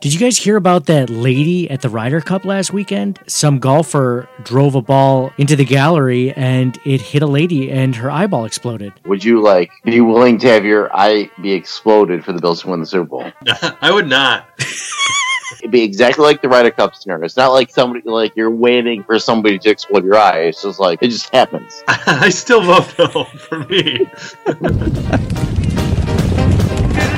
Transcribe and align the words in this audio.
Did 0.00 0.14
you 0.14 0.18
guys 0.18 0.38
hear 0.38 0.56
about 0.56 0.86
that 0.86 1.10
lady 1.10 1.68
at 1.68 1.82
the 1.82 1.90
Ryder 1.90 2.22
Cup 2.22 2.46
last 2.46 2.72
weekend? 2.72 3.18
Some 3.26 3.58
golfer 3.58 4.26
drove 4.42 4.74
a 4.74 4.80
ball 4.80 5.30
into 5.36 5.56
the 5.56 5.64
gallery 5.66 6.32
and 6.32 6.78
it 6.86 7.02
hit 7.02 7.20
a 7.20 7.26
lady 7.26 7.70
and 7.70 7.94
her 7.94 8.10
eyeball 8.10 8.46
exploded. 8.46 8.94
Would 9.04 9.22
you 9.22 9.42
like 9.42 9.70
be 9.84 10.00
willing 10.00 10.38
to 10.38 10.48
have 10.48 10.64
your 10.64 10.90
eye 10.96 11.30
be 11.42 11.52
exploded 11.52 12.24
for 12.24 12.32
the 12.32 12.40
Bills 12.40 12.62
to 12.62 12.68
win 12.68 12.80
the 12.80 12.86
Super 12.86 13.04
Bowl? 13.04 13.30
I 13.82 13.92
would 13.92 14.08
not. 14.08 14.48
It'd 15.58 15.70
be 15.70 15.82
exactly 15.82 16.24
like 16.24 16.40
the 16.40 16.48
Ryder 16.48 16.70
Cup 16.70 16.94
scenario. 16.94 17.26
It's 17.26 17.36
not 17.36 17.48
like 17.48 17.68
somebody 17.68 18.08
like 18.08 18.34
you're 18.34 18.50
waiting 18.50 19.04
for 19.04 19.18
somebody 19.18 19.58
to 19.58 19.68
explode 19.68 20.06
your 20.06 20.16
eye. 20.16 20.44
It's 20.44 20.62
just 20.62 20.80
like 20.80 21.02
it 21.02 21.08
just 21.08 21.28
happens. 21.28 21.82
I 21.88 22.30
still 22.30 22.62
vote 22.62 22.94
no 22.98 23.24
for 23.24 23.58
me. 23.66 24.06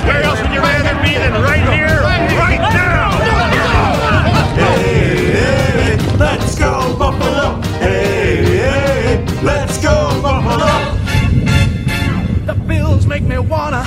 Where 0.03 0.23
else 0.25 0.43
would 0.43 0.51
you 0.51 0.59
rather 0.59 1.01
be 1.07 1.15
than 1.15 1.33
right 1.45 1.65
right 1.65 1.72
let's 6.53 6.61
go 6.61 6.99
Buffalo! 6.99 7.63
Hey, 7.79 8.45
hey, 8.45 9.25
let's 9.43 9.83
go 9.83 10.21
Buffalo! 10.21 10.99
The 12.45 12.53
Bills 12.67 13.07
make 13.07 13.23
me 13.23 13.39
wanna. 13.39 13.87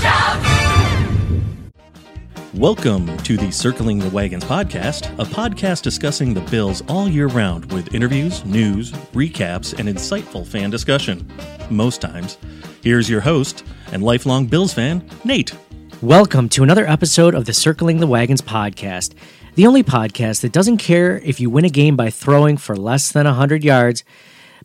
Welcome 2.56 3.16
to 3.18 3.38
the 3.38 3.52
Circling 3.52 4.00
the 4.00 4.10
Wagons 4.10 4.46
podcast, 4.46 5.14
a 5.20 5.26
podcast 5.26 5.84
discussing 5.84 6.34
the 6.34 6.42
Bills 6.42 6.82
all 6.88 7.08
year 7.08 7.28
round 7.28 7.72
with 7.72 7.94
interviews, 7.94 8.44
news, 8.46 8.92
recaps, 9.14 9.78
and 9.78 9.88
insightful 9.88 10.48
fan 10.48 10.72
discussion. 10.72 11.32
Most 11.70 12.02
times. 12.02 12.40
Here's 12.82 13.08
your 13.08 13.22
host 13.22 13.64
and 13.92 14.02
lifelong 14.02 14.48
Bills 14.48 14.74
fan, 14.74 15.08
Nate. 15.24 15.54
Welcome 16.02 16.50
to 16.50 16.64
another 16.64 16.88
episode 16.88 17.36
of 17.36 17.46
the 17.46 17.54
Circling 17.54 18.00
the 18.00 18.08
Wagons 18.08 18.42
podcast, 18.42 19.14
the 19.56 19.66
only 19.66 19.84
podcast 19.84 20.42
that 20.42 20.52
doesn't 20.52 20.78
care 20.78 21.20
if 21.20 21.40
you 21.40 21.50
win 21.50 21.64
a 21.64 21.70
game 21.70 21.96
by 21.96 22.10
throwing 22.10 22.58
for 22.58 22.76
less 22.76 23.12
than 23.12 23.26
100 23.26 23.64
yards, 23.64 24.04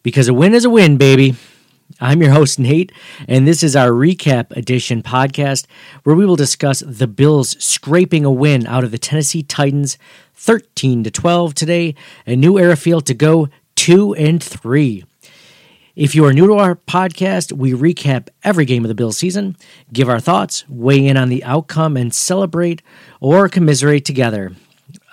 because 0.02 0.26
a 0.26 0.34
win 0.34 0.52
is 0.52 0.64
a 0.64 0.70
win, 0.70 0.96
baby. 0.96 1.36
I'm 2.00 2.20
your 2.20 2.32
host, 2.32 2.58
Nate, 2.58 2.90
and 3.28 3.46
this 3.46 3.62
is 3.62 3.76
our 3.76 3.90
recap 3.90 4.50
edition 4.56 5.02
podcast 5.02 5.66
where 6.02 6.16
we 6.16 6.26
will 6.26 6.34
discuss 6.34 6.80
the 6.80 7.06
Bills 7.06 7.50
scraping 7.62 8.24
a 8.24 8.32
win 8.32 8.66
out 8.66 8.82
of 8.82 8.90
the 8.90 8.98
Tennessee 8.98 9.44
Titans 9.44 9.96
13 10.34 11.04
to 11.04 11.10
12 11.10 11.54
today, 11.54 11.94
a 12.26 12.34
New 12.34 12.58
Era 12.58 12.76
Field 12.76 13.06
to 13.06 13.14
go 13.14 13.48
2 13.76 14.14
and 14.14 14.42
3. 14.42 15.04
If 15.94 16.16
you 16.16 16.24
are 16.24 16.32
new 16.32 16.48
to 16.48 16.54
our 16.54 16.74
podcast, 16.74 17.52
we 17.52 17.72
recap 17.72 18.28
every 18.42 18.64
game 18.64 18.84
of 18.84 18.88
the 18.88 18.94
Bills 18.96 19.18
season, 19.18 19.56
give 19.92 20.08
our 20.08 20.20
thoughts, 20.20 20.64
weigh 20.68 21.06
in 21.06 21.16
on 21.16 21.28
the 21.28 21.44
outcome, 21.44 21.96
and 21.96 22.12
celebrate 22.12 22.82
or 23.20 23.48
commiserate 23.48 24.04
together. 24.04 24.52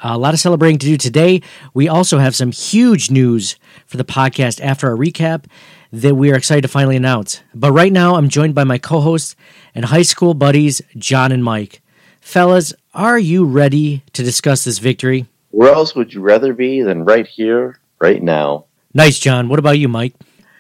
A 0.04 0.18
lot 0.18 0.34
of 0.34 0.40
celebrating 0.40 0.78
to 0.80 0.86
do 0.86 0.98
today. 0.98 1.42
We 1.74 1.88
also 1.88 2.20
have 2.20 2.36
some 2.36 2.52
huge 2.52 3.10
news 3.10 3.58
for 3.88 3.98
the 3.98 4.04
podcast 4.04 4.62
after 4.62 4.88
our 4.88 4.96
recap 4.96 5.46
that 5.92 6.16
we 6.16 6.32
are 6.32 6.36
excited 6.36 6.62
to 6.62 6.68
finally 6.68 6.96
announce. 6.96 7.42
But 7.56 7.72
right 7.72 7.92
now, 7.92 8.16
I'm 8.16 8.30
joined 8.30 8.54
by 8.54 8.64
my 8.64 8.78
co 8.78 9.00
hosts 9.00 9.36
and 9.74 9.86
high 9.86 10.04
school 10.04 10.36
buddies, 10.36 10.82
John 10.98 11.32
and 11.32 11.44
Mike. 11.44 11.82
Fellas, 12.22 12.74
are 12.94 13.18
you 13.18 13.46
ready 13.46 14.04
to 14.14 14.22
discuss 14.22 14.64
this 14.64 14.78
victory? 14.78 15.26
Where 15.50 15.74
else 15.74 15.96
would 15.96 16.14
you 16.14 16.22
rather 16.22 16.54
be 16.54 16.82
than 16.84 17.04
right 17.04 17.26
here, 17.26 17.80
right 18.00 18.22
now? 18.22 18.66
Nice, 18.94 19.18
John. 19.18 19.50
What 19.50 19.60
about 19.60 19.80
you, 19.80 19.88
Mike? 19.88 20.14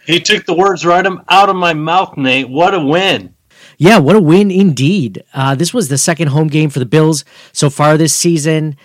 He 0.06 0.20
took 0.20 0.46
the 0.46 0.56
words 0.56 0.86
right 0.86 1.06
out 1.30 1.50
of 1.50 1.56
my 1.56 1.74
mouth, 1.74 2.18
Nate. 2.18 2.50
What 2.50 2.74
a 2.74 2.80
win. 2.80 3.36
Yeah, 3.78 4.00
what 4.00 4.16
a 4.16 4.22
win 4.22 4.50
indeed. 4.50 5.24
Uh, 5.34 5.54
this 5.54 5.74
was 5.74 5.90
the 5.90 5.98
second 5.98 6.30
home 6.30 6.48
game 6.48 6.70
for 6.70 6.80
the 6.80 6.86
Bills 6.86 7.26
so 7.52 7.70
far 7.70 7.98
this 7.98 8.16
season. 8.16 8.76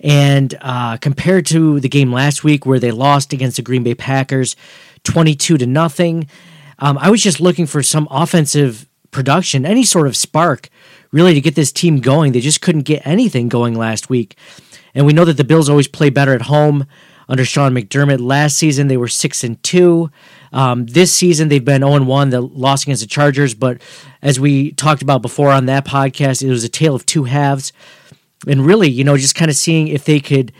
And 0.00 0.56
uh, 0.60 0.98
compared 0.98 1.46
to 1.46 1.80
the 1.80 1.88
game 1.88 2.12
last 2.12 2.44
week 2.44 2.66
where 2.66 2.78
they 2.78 2.90
lost 2.90 3.32
against 3.32 3.56
the 3.56 3.62
Green 3.62 3.82
Bay 3.82 3.94
Packers 3.94 4.56
22 5.04 5.58
to 5.58 5.66
nothing, 5.66 6.28
um, 6.78 6.98
I 6.98 7.10
was 7.10 7.22
just 7.22 7.40
looking 7.40 7.66
for 7.66 7.82
some 7.82 8.06
offensive 8.10 8.86
production, 9.10 9.64
any 9.64 9.84
sort 9.84 10.06
of 10.06 10.16
spark, 10.16 10.68
really, 11.10 11.32
to 11.34 11.40
get 11.40 11.54
this 11.54 11.72
team 11.72 12.00
going. 12.00 12.32
They 12.32 12.40
just 12.40 12.60
couldn't 12.60 12.82
get 12.82 13.06
anything 13.06 13.48
going 13.48 13.74
last 13.74 14.10
week. 14.10 14.36
And 14.94 15.06
we 15.06 15.12
know 15.12 15.24
that 15.24 15.36
the 15.36 15.44
Bills 15.44 15.68
always 15.68 15.88
play 15.88 16.10
better 16.10 16.34
at 16.34 16.42
home 16.42 16.86
under 17.28 17.44
Sean 17.44 17.72
McDermott. 17.72 18.20
Last 18.20 18.56
season, 18.56 18.88
they 18.88 18.96
were 18.96 19.08
6 19.08 19.44
and 19.44 19.62
2. 19.62 20.10
Um, 20.52 20.86
this 20.86 21.12
season, 21.12 21.48
they've 21.48 21.64
been 21.64 21.82
0 21.82 22.04
1, 22.04 22.30
the 22.30 22.40
loss 22.40 22.82
against 22.82 23.02
the 23.02 23.08
Chargers. 23.08 23.54
But 23.54 23.80
as 24.22 24.38
we 24.38 24.72
talked 24.72 25.02
about 25.02 25.22
before 25.22 25.50
on 25.50 25.66
that 25.66 25.86
podcast, 25.86 26.42
it 26.42 26.50
was 26.50 26.64
a 26.64 26.68
tale 26.68 26.94
of 26.94 27.06
two 27.06 27.24
halves. 27.24 27.72
And 28.46 28.64
really, 28.64 28.88
you 28.88 29.04
know, 29.04 29.16
just 29.16 29.34
kind 29.34 29.50
of 29.50 29.56
seeing 29.56 29.88
if 29.88 30.04
they 30.04 30.20
could 30.20 30.52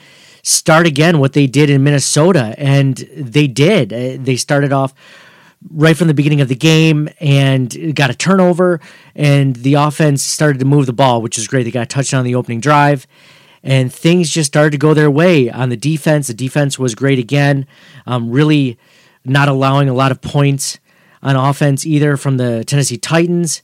start 0.43 0.87
again 0.87 1.19
what 1.19 1.33
they 1.33 1.47
did 1.47 1.71
in 1.71 1.83
Minnesota. 1.85 2.55
And 2.59 2.97
they 3.17 3.47
did. 3.47 3.93
Uh, 3.93 4.23
They 4.23 4.37
started 4.37 4.73
off 4.73 4.95
right 5.71 5.97
from 5.97 6.09
the 6.09 6.15
beginning 6.15 6.41
of 6.41 6.49
the 6.49 6.55
game 6.55 7.09
and 7.19 7.95
got 7.97 8.11
a 8.11 8.15
turnover, 8.15 8.81
and 9.15 9.57
the 9.57 9.75
offense 9.75 10.23
started 10.23 10.59
to 10.59 10.65
move 10.65 10.87
the 10.87 10.93
ball, 10.93 11.23
which 11.23 11.39
is 11.39 11.49
great. 11.49 11.65
They 11.65 11.71
got 11.71 11.83
a 11.83 11.87
touchdown 11.87 12.21
on 12.21 12.25
the 12.25 12.35
opening 12.35 12.61
drive. 12.61 13.07
And 13.63 13.93
things 13.93 14.31
just 14.31 14.47
started 14.47 14.71
to 14.73 14.79
go 14.79 14.95
their 14.95 15.11
way 15.11 15.51
on 15.51 15.71
the 15.71 15.77
defense. 15.77 16.29
The 16.29 16.35
defense 16.35 16.79
was 16.79 16.95
great 16.95 17.19
again, 17.19 17.67
um, 18.07 18.31
really 18.31 18.79
not 19.25 19.49
allowing 19.49 19.89
a 19.89 19.95
lot 19.95 20.13
of 20.13 20.21
points 20.21 20.79
on 21.21 21.35
offense 21.35 21.85
either 21.85 22.17
from 22.17 22.37
the 22.37 22.63
Tennessee 22.65 22.99
Titans. 22.99 23.63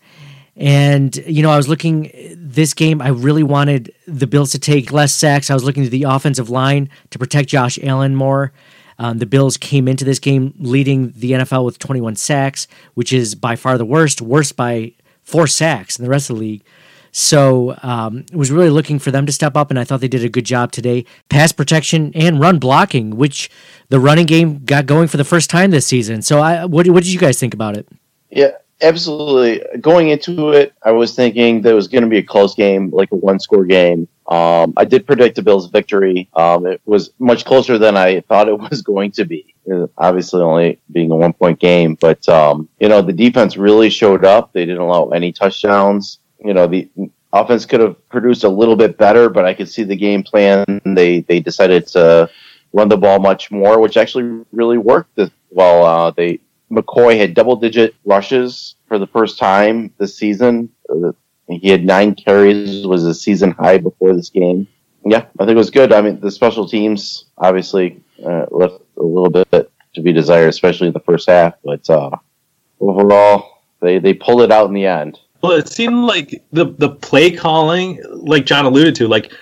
And, 0.56 1.16
you 1.26 1.42
know, 1.42 1.50
I 1.50 1.56
was 1.56 1.68
looking 1.68 2.10
this 2.36 2.74
game, 2.74 3.00
I 3.00 3.08
really 3.08 3.42
wanted 3.42 3.94
the 4.06 4.26
Bills 4.26 4.50
to 4.52 4.58
take 4.58 4.92
less 4.92 5.14
sacks. 5.14 5.50
I 5.50 5.54
was 5.54 5.64
looking 5.64 5.84
to 5.84 5.88
the 5.90 6.02
offensive 6.04 6.50
line 6.50 6.90
to 7.10 7.18
protect 7.18 7.48
Josh 7.48 7.78
Allen 7.82 8.14
more. 8.14 8.52
Um, 8.98 9.18
the 9.18 9.26
Bills 9.26 9.56
came 9.56 9.88
into 9.88 10.04
this 10.04 10.18
game 10.18 10.54
leading 10.58 11.12
the 11.16 11.32
NFL 11.32 11.64
with 11.64 11.78
21 11.78 12.16
sacks, 12.16 12.68
which 12.94 13.12
is 13.12 13.34
by 13.34 13.56
far 13.56 13.78
the 13.78 13.86
worst, 13.86 14.20
worst 14.20 14.54
by 14.54 14.92
four 15.22 15.46
sacks 15.46 15.98
in 15.98 16.04
the 16.04 16.10
rest 16.10 16.28
of 16.28 16.36
the 16.36 16.40
league. 16.40 16.64
So 17.12 17.76
um, 17.82 18.25
was 18.32 18.50
really 18.50 18.70
looking 18.70 18.98
for 18.98 19.10
them 19.10 19.26
to 19.26 19.32
step 19.32 19.55
up, 19.55 19.70
and 19.70 19.78
I 19.78 19.84
thought 19.84 20.00
they 20.00 20.08
did 20.08 20.25
a 20.25 20.31
good 20.31 20.46
job 20.46 20.72
today. 20.72 21.05
Pass 21.28 21.52
protection 21.52 22.10
and 22.14 22.40
run 22.40 22.58
blocking, 22.58 23.16
which 23.16 23.50
the 23.90 24.00
running 24.00 24.25
game 24.25 24.64
got 24.64 24.87
going 24.87 25.08
for 25.08 25.19
the 25.19 25.25
first 25.25 25.50
time 25.50 25.72
this 25.72 25.87
season. 25.87 26.22
So, 26.22 26.40
I 26.40 26.64
what, 26.64 26.88
what 26.88 27.02
did 27.02 27.12
you 27.12 27.19
guys 27.19 27.38
think 27.38 27.52
about 27.52 27.76
it? 27.76 27.87
Yeah, 28.31 28.52
absolutely. 28.80 29.62
Going 29.80 30.08
into 30.08 30.50
it, 30.50 30.74
I 30.82 30.92
was 30.92 31.14
thinking 31.14 31.62
that 31.62 31.70
it 31.70 31.74
was 31.74 31.88
going 31.88 32.04
to 32.04 32.10
be 32.10 32.19
a 32.19 32.22
close 32.22 32.54
game, 32.54 32.90
like 32.90 33.10
a 33.12 33.16
one 33.16 33.40
score 33.40 33.64
game. 33.64 34.08
Um, 34.26 34.72
I 34.76 34.84
did 34.84 35.06
predict 35.06 35.36
the 35.36 35.42
Bills' 35.42 35.69
victory. 35.70 36.28
Um, 36.34 36.66
it 36.66 36.80
was 36.84 37.10
much 37.19 37.44
closer 37.44 37.76
than 37.78 37.96
I 37.96 38.20
thought 38.20 38.48
it 38.48 38.58
was 38.70 38.82
going 38.82 39.12
to 39.12 39.24
be. 39.24 39.54
Obviously, 39.96 40.42
only 40.42 40.80
being 40.90 41.10
a 41.10 41.16
one 41.16 41.32
point 41.32 41.60
game, 41.60 41.96
but 42.00 42.28
um, 42.28 42.69
you 42.80 42.88
know 42.88 43.00
the 43.00 43.12
defense 43.12 43.56
really 43.56 43.90
showed 43.90 44.24
up. 44.24 44.52
They 44.52 44.64
didn't 44.64 44.80
allow 44.80 45.10
any 45.10 45.32
touchdowns. 45.32 46.19
You 46.44 46.54
know 46.54 46.66
the 46.66 46.88
offense 47.32 47.64
could 47.64 47.80
have 47.80 48.08
produced 48.08 48.42
a 48.44 48.48
little 48.48 48.74
bit 48.74 48.98
better, 48.98 49.28
but 49.28 49.44
I 49.44 49.54
could 49.54 49.69
see 49.69 49.84
the 49.84 49.96
game 49.96 50.22
plan. 50.22 50.64
They 50.84 51.20
they 51.20 51.40
decided 51.40 51.86
to 51.88 52.28
run 52.72 52.88
the 52.88 52.96
ball 52.96 53.20
much 53.20 53.50
more, 53.50 53.80
which 53.80 53.96
actually 53.96 54.44
really 54.50 54.78
worked. 54.78 55.19
While 55.50 55.84
uh, 55.84 56.10
they 56.10 56.40
McCoy 56.72 57.19
had 57.19 57.34
double 57.34 57.56
digit 57.56 57.94
rushes 58.04 58.76
for 58.88 58.98
the 58.98 59.06
first 59.06 59.38
time 59.38 59.92
this 59.98 60.16
season. 60.16 60.70
Uh, 60.88 61.12
He 61.48 61.69
had 61.69 61.84
nine 61.84 62.14
carries, 62.14 62.86
was 62.86 63.04
a 63.04 63.12
season 63.14 63.50
high 63.50 63.78
before 63.78 64.14
this 64.14 64.30
game. 64.30 64.66
Yeah, 65.04 65.26
I 65.38 65.44
think 65.44 65.50
it 65.50 65.56
was 65.56 65.70
good. 65.70 65.92
I 65.92 66.00
mean, 66.00 66.20
the 66.20 66.30
special 66.30 66.66
teams 66.66 67.26
obviously 67.36 68.00
uh, 68.24 68.46
left 68.50 68.80
a 68.96 69.02
little 69.02 69.30
bit 69.30 69.70
to 69.94 70.00
be 70.00 70.12
desired, 70.12 70.48
especially 70.48 70.86
in 70.86 70.92
the 70.94 71.00
first 71.00 71.28
half. 71.28 71.54
But 71.62 71.88
uh, 71.90 72.10
overall, 72.80 73.62
they 73.80 73.98
they 73.98 74.14
pulled 74.14 74.42
it 74.42 74.52
out 74.52 74.69
in 74.69 74.74
the 74.74 74.86
end. 74.86 75.19
Well, 75.42 75.52
it 75.52 75.69
seemed 75.69 76.04
like 76.06 76.42
the 76.52 76.66
the 76.78 76.90
play 76.90 77.32
calling, 77.32 78.00
like 78.12 78.46
John 78.46 78.64
alluded 78.64 78.94
to, 78.96 79.08
like 79.08 79.32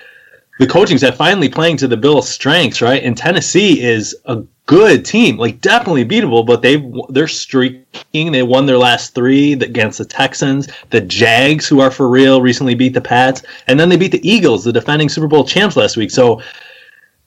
the 0.60 0.66
coaching 0.66 0.98
staff 0.98 1.16
finally 1.16 1.48
playing 1.48 1.78
to 1.78 1.88
the 1.88 1.96
Bills' 1.96 2.28
strengths, 2.28 2.82
right? 2.82 3.02
And 3.02 3.16
Tennessee 3.16 3.80
is 3.82 4.14
a 4.26 4.42
good 4.66 5.06
team, 5.06 5.38
like 5.38 5.62
definitely 5.62 6.04
beatable, 6.04 6.46
but 6.46 6.60
they 6.60 6.86
they're 7.08 7.28
streaking. 7.28 8.30
They 8.30 8.42
won 8.42 8.66
their 8.66 8.76
last 8.76 9.14
three 9.14 9.54
against 9.54 9.96
the 9.96 10.04
Texans, 10.04 10.68
the 10.90 11.00
Jags, 11.00 11.66
who 11.66 11.80
are 11.80 11.90
for 11.90 12.10
real, 12.10 12.42
recently 12.42 12.74
beat 12.74 12.92
the 12.92 13.00
Pats, 13.00 13.42
and 13.68 13.80
then 13.80 13.88
they 13.88 13.96
beat 13.96 14.12
the 14.12 14.28
Eagles, 14.28 14.62
the 14.62 14.72
defending 14.72 15.08
Super 15.08 15.28
Bowl 15.28 15.44
champs 15.44 15.76
last 15.76 15.96
week. 15.96 16.10
So 16.10 16.42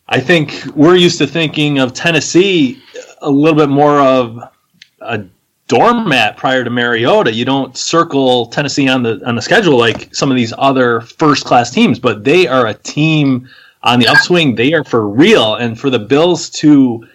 I 0.09 0.19
think 0.19 0.63
we're 0.75 0.95
used 0.95 1.17
to 1.17 1.25
thinking 1.25 1.79
of 1.79 1.91
Tennessee 1.91 2.83
a 3.23 3.31
little 3.31 3.57
bit 3.57 3.69
more 3.69 3.99
of 3.99 4.37
a 5.01 5.25
doormat 5.67 6.37
prior 6.37 6.63
to 6.63 6.69
Mariota. 6.69 7.33
You 7.33 7.45
don't 7.45 7.75
circle 7.77 8.47
Tennessee 8.47 8.87
on 8.87 9.03
the 9.03 9.21
on 9.25 9.35
the 9.35 9.41
schedule 9.41 9.77
like 9.77 10.13
some 10.13 10.29
of 10.29 10.37
these 10.37 10.53
other 10.57 11.01
first 11.01 11.45
class 11.45 11.71
teams, 11.71 11.99
but 11.99 12.23
they 12.23 12.47
are 12.47 12.67
a 12.67 12.73
team 12.73 13.49
on 13.83 13.99
the 13.99 14.07
upswing. 14.07 14.55
They 14.55 14.73
are 14.73 14.83
for 14.83 15.07
real, 15.07 15.55
and 15.55 15.79
for 15.79 15.89
the 15.89 15.99
Bills 15.99 16.49
to 16.51 17.07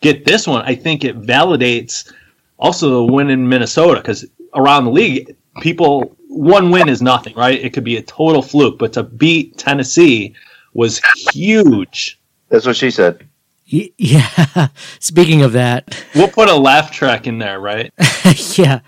get 0.00 0.24
this 0.24 0.46
one, 0.46 0.62
I 0.62 0.74
think 0.74 1.04
it 1.04 1.20
validates 1.20 2.12
also 2.58 2.90
the 2.90 3.12
win 3.12 3.30
in 3.30 3.48
Minnesota 3.48 4.00
because 4.00 4.24
around 4.54 4.84
the 4.84 4.90
league, 4.90 5.36
people 5.60 6.16
one 6.28 6.70
win 6.70 6.88
is 6.88 7.02
nothing, 7.02 7.34
right? 7.34 7.60
It 7.60 7.72
could 7.72 7.84
be 7.84 7.96
a 7.96 8.02
total 8.02 8.42
fluke, 8.42 8.78
but 8.78 8.92
to 8.94 9.02
beat 9.02 9.58
Tennessee 9.58 10.34
was 10.74 11.00
huge. 11.32 12.20
That's 12.48 12.66
what 12.66 12.76
she 12.76 12.90
said. 12.90 13.26
Yeah. 13.98 14.68
Speaking 14.98 15.42
of 15.42 15.52
that, 15.52 16.04
We'll 16.14 16.28
put 16.28 16.48
a 16.48 16.56
laugh 16.56 16.90
track 16.90 17.26
in 17.26 17.38
there, 17.38 17.60
right? 17.60 17.92
yeah, 18.58 18.80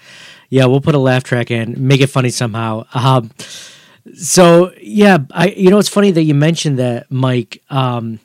yeah, 0.50 0.64
we'll 0.66 0.80
put 0.80 0.94
a 0.94 0.98
laugh 0.98 1.22
track 1.22 1.50
in, 1.50 1.74
make 1.86 2.00
it 2.00 2.08
funny 2.08 2.30
somehow. 2.30 2.84
Um, 2.92 3.30
so 4.14 4.72
yeah, 4.80 5.18
I 5.30 5.48
you 5.48 5.70
know 5.70 5.78
it's 5.78 5.88
funny 5.88 6.10
that 6.10 6.22
you 6.22 6.34
mentioned 6.34 6.78
that, 6.78 7.10
Mike. 7.10 7.62
Um, 7.70 8.18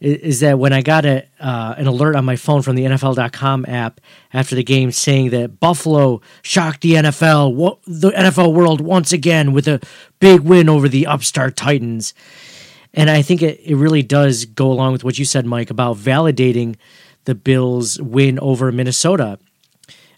is 0.00 0.40
that 0.40 0.60
when 0.60 0.72
I 0.72 0.80
got 0.80 1.04
a 1.04 1.26
uh, 1.40 1.74
an 1.76 1.86
alert 1.88 2.14
on 2.14 2.24
my 2.24 2.36
phone 2.36 2.62
from 2.62 2.76
the 2.76 2.84
NFL.com 2.84 3.64
app 3.66 4.00
after 4.32 4.54
the 4.54 4.62
game 4.62 4.92
saying 4.92 5.30
that 5.30 5.58
Buffalo 5.58 6.20
shocked 6.42 6.82
the 6.82 6.94
NFL, 6.94 7.78
the 7.86 8.10
NFL 8.10 8.54
world 8.54 8.80
once 8.80 9.12
again 9.12 9.52
with 9.52 9.66
a 9.66 9.80
big 10.20 10.40
win 10.40 10.68
over 10.68 10.88
the 10.88 11.06
upstart 11.06 11.56
Titans. 11.56 12.14
And 12.98 13.08
I 13.08 13.22
think 13.22 13.42
it, 13.42 13.60
it 13.64 13.76
really 13.76 14.02
does 14.02 14.44
go 14.44 14.72
along 14.72 14.92
with 14.92 15.04
what 15.04 15.20
you 15.20 15.24
said, 15.24 15.46
Mike, 15.46 15.70
about 15.70 15.96
validating 15.96 16.74
the 17.26 17.36
Bills' 17.36 18.00
win 18.02 18.40
over 18.40 18.72
Minnesota. 18.72 19.38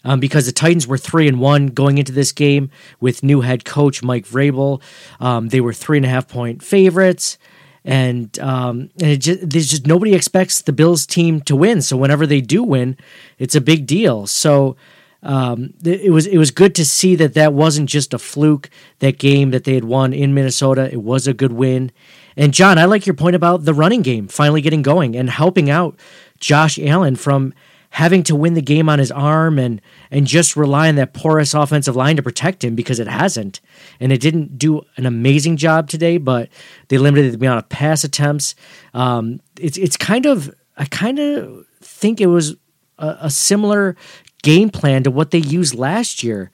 Um, 0.03 0.19
because 0.19 0.47
the 0.47 0.51
Titans 0.51 0.87
were 0.87 0.97
three 0.97 1.27
and 1.27 1.39
one 1.39 1.67
going 1.67 1.99
into 1.99 2.11
this 2.11 2.31
game 2.31 2.71
with 2.99 3.21
new 3.21 3.41
head 3.41 3.65
coach 3.65 4.01
Mike 4.01 4.25
Vrabel. 4.25 4.81
Um, 5.19 5.49
they 5.49 5.61
were 5.61 5.73
three 5.73 5.97
and 5.97 6.05
a 6.07 6.09
half 6.09 6.27
point 6.27 6.63
favorites, 6.63 7.37
and 7.85 8.37
um, 8.39 8.89
and 8.99 9.11
it 9.11 9.17
just, 9.17 9.47
there's 9.47 9.69
just 9.69 9.85
nobody 9.85 10.15
expects 10.15 10.63
the 10.63 10.73
Bills 10.73 11.05
team 11.05 11.39
to 11.41 11.55
win. 11.55 11.83
So 11.83 11.97
whenever 11.97 12.25
they 12.25 12.41
do 12.41 12.63
win, 12.63 12.97
it's 13.37 13.53
a 13.53 13.61
big 13.61 13.85
deal. 13.85 14.25
So 14.25 14.75
um, 15.21 15.75
it 15.85 16.11
was 16.11 16.25
it 16.25 16.39
was 16.39 16.49
good 16.49 16.73
to 16.75 16.85
see 16.85 17.15
that 17.17 17.35
that 17.35 17.53
wasn't 17.53 17.87
just 17.87 18.11
a 18.11 18.17
fluke. 18.17 18.71
That 18.99 19.19
game 19.19 19.51
that 19.51 19.65
they 19.65 19.75
had 19.75 19.83
won 19.83 20.13
in 20.13 20.33
Minnesota, 20.33 20.91
it 20.91 21.03
was 21.03 21.27
a 21.27 21.33
good 21.35 21.51
win. 21.51 21.91
And 22.37 22.53
John, 22.53 22.77
I 22.77 22.85
like 22.85 23.05
your 23.05 23.15
point 23.15 23.35
about 23.35 23.65
the 23.65 23.73
running 23.73 24.01
game 24.01 24.27
finally 24.27 24.61
getting 24.61 24.81
going 24.81 25.15
and 25.15 25.29
helping 25.29 25.69
out 25.69 25.99
Josh 26.39 26.79
Allen 26.79 27.15
from 27.15 27.53
having 27.91 28.23
to 28.23 28.35
win 28.35 28.53
the 28.53 28.61
game 28.61 28.87
on 28.87 28.99
his 28.99 29.11
arm 29.11 29.59
and 29.59 29.81
and 30.09 30.25
just 30.25 30.55
rely 30.55 30.87
on 30.87 30.95
that 30.95 31.13
porous 31.13 31.53
offensive 31.53 31.95
line 31.95 32.15
to 32.15 32.23
protect 32.23 32.63
him 32.63 32.73
because 32.73 32.99
it 32.99 33.07
hasn't. 33.07 33.59
And 33.99 34.11
it 34.11 34.21
didn't 34.21 34.57
do 34.57 34.81
an 34.97 35.05
amazing 35.05 35.57
job 35.57 35.89
today, 35.89 36.17
but 36.17 36.49
they 36.87 36.97
limited 36.97 37.33
the 37.33 37.45
amount 37.45 37.59
of 37.59 37.69
pass 37.69 38.03
attempts. 38.03 38.55
Um, 38.93 39.41
it's 39.59 39.77
it's 39.77 39.97
kind 39.97 40.25
of 40.25 40.53
I 40.77 40.85
kind 40.85 41.19
of 41.19 41.65
think 41.81 42.21
it 42.21 42.27
was 42.27 42.55
a, 42.97 43.17
a 43.21 43.29
similar 43.29 43.97
game 44.41 44.69
plan 44.69 45.03
to 45.03 45.11
what 45.11 45.31
they 45.31 45.39
used 45.39 45.75
last 45.75 46.23
year. 46.23 46.49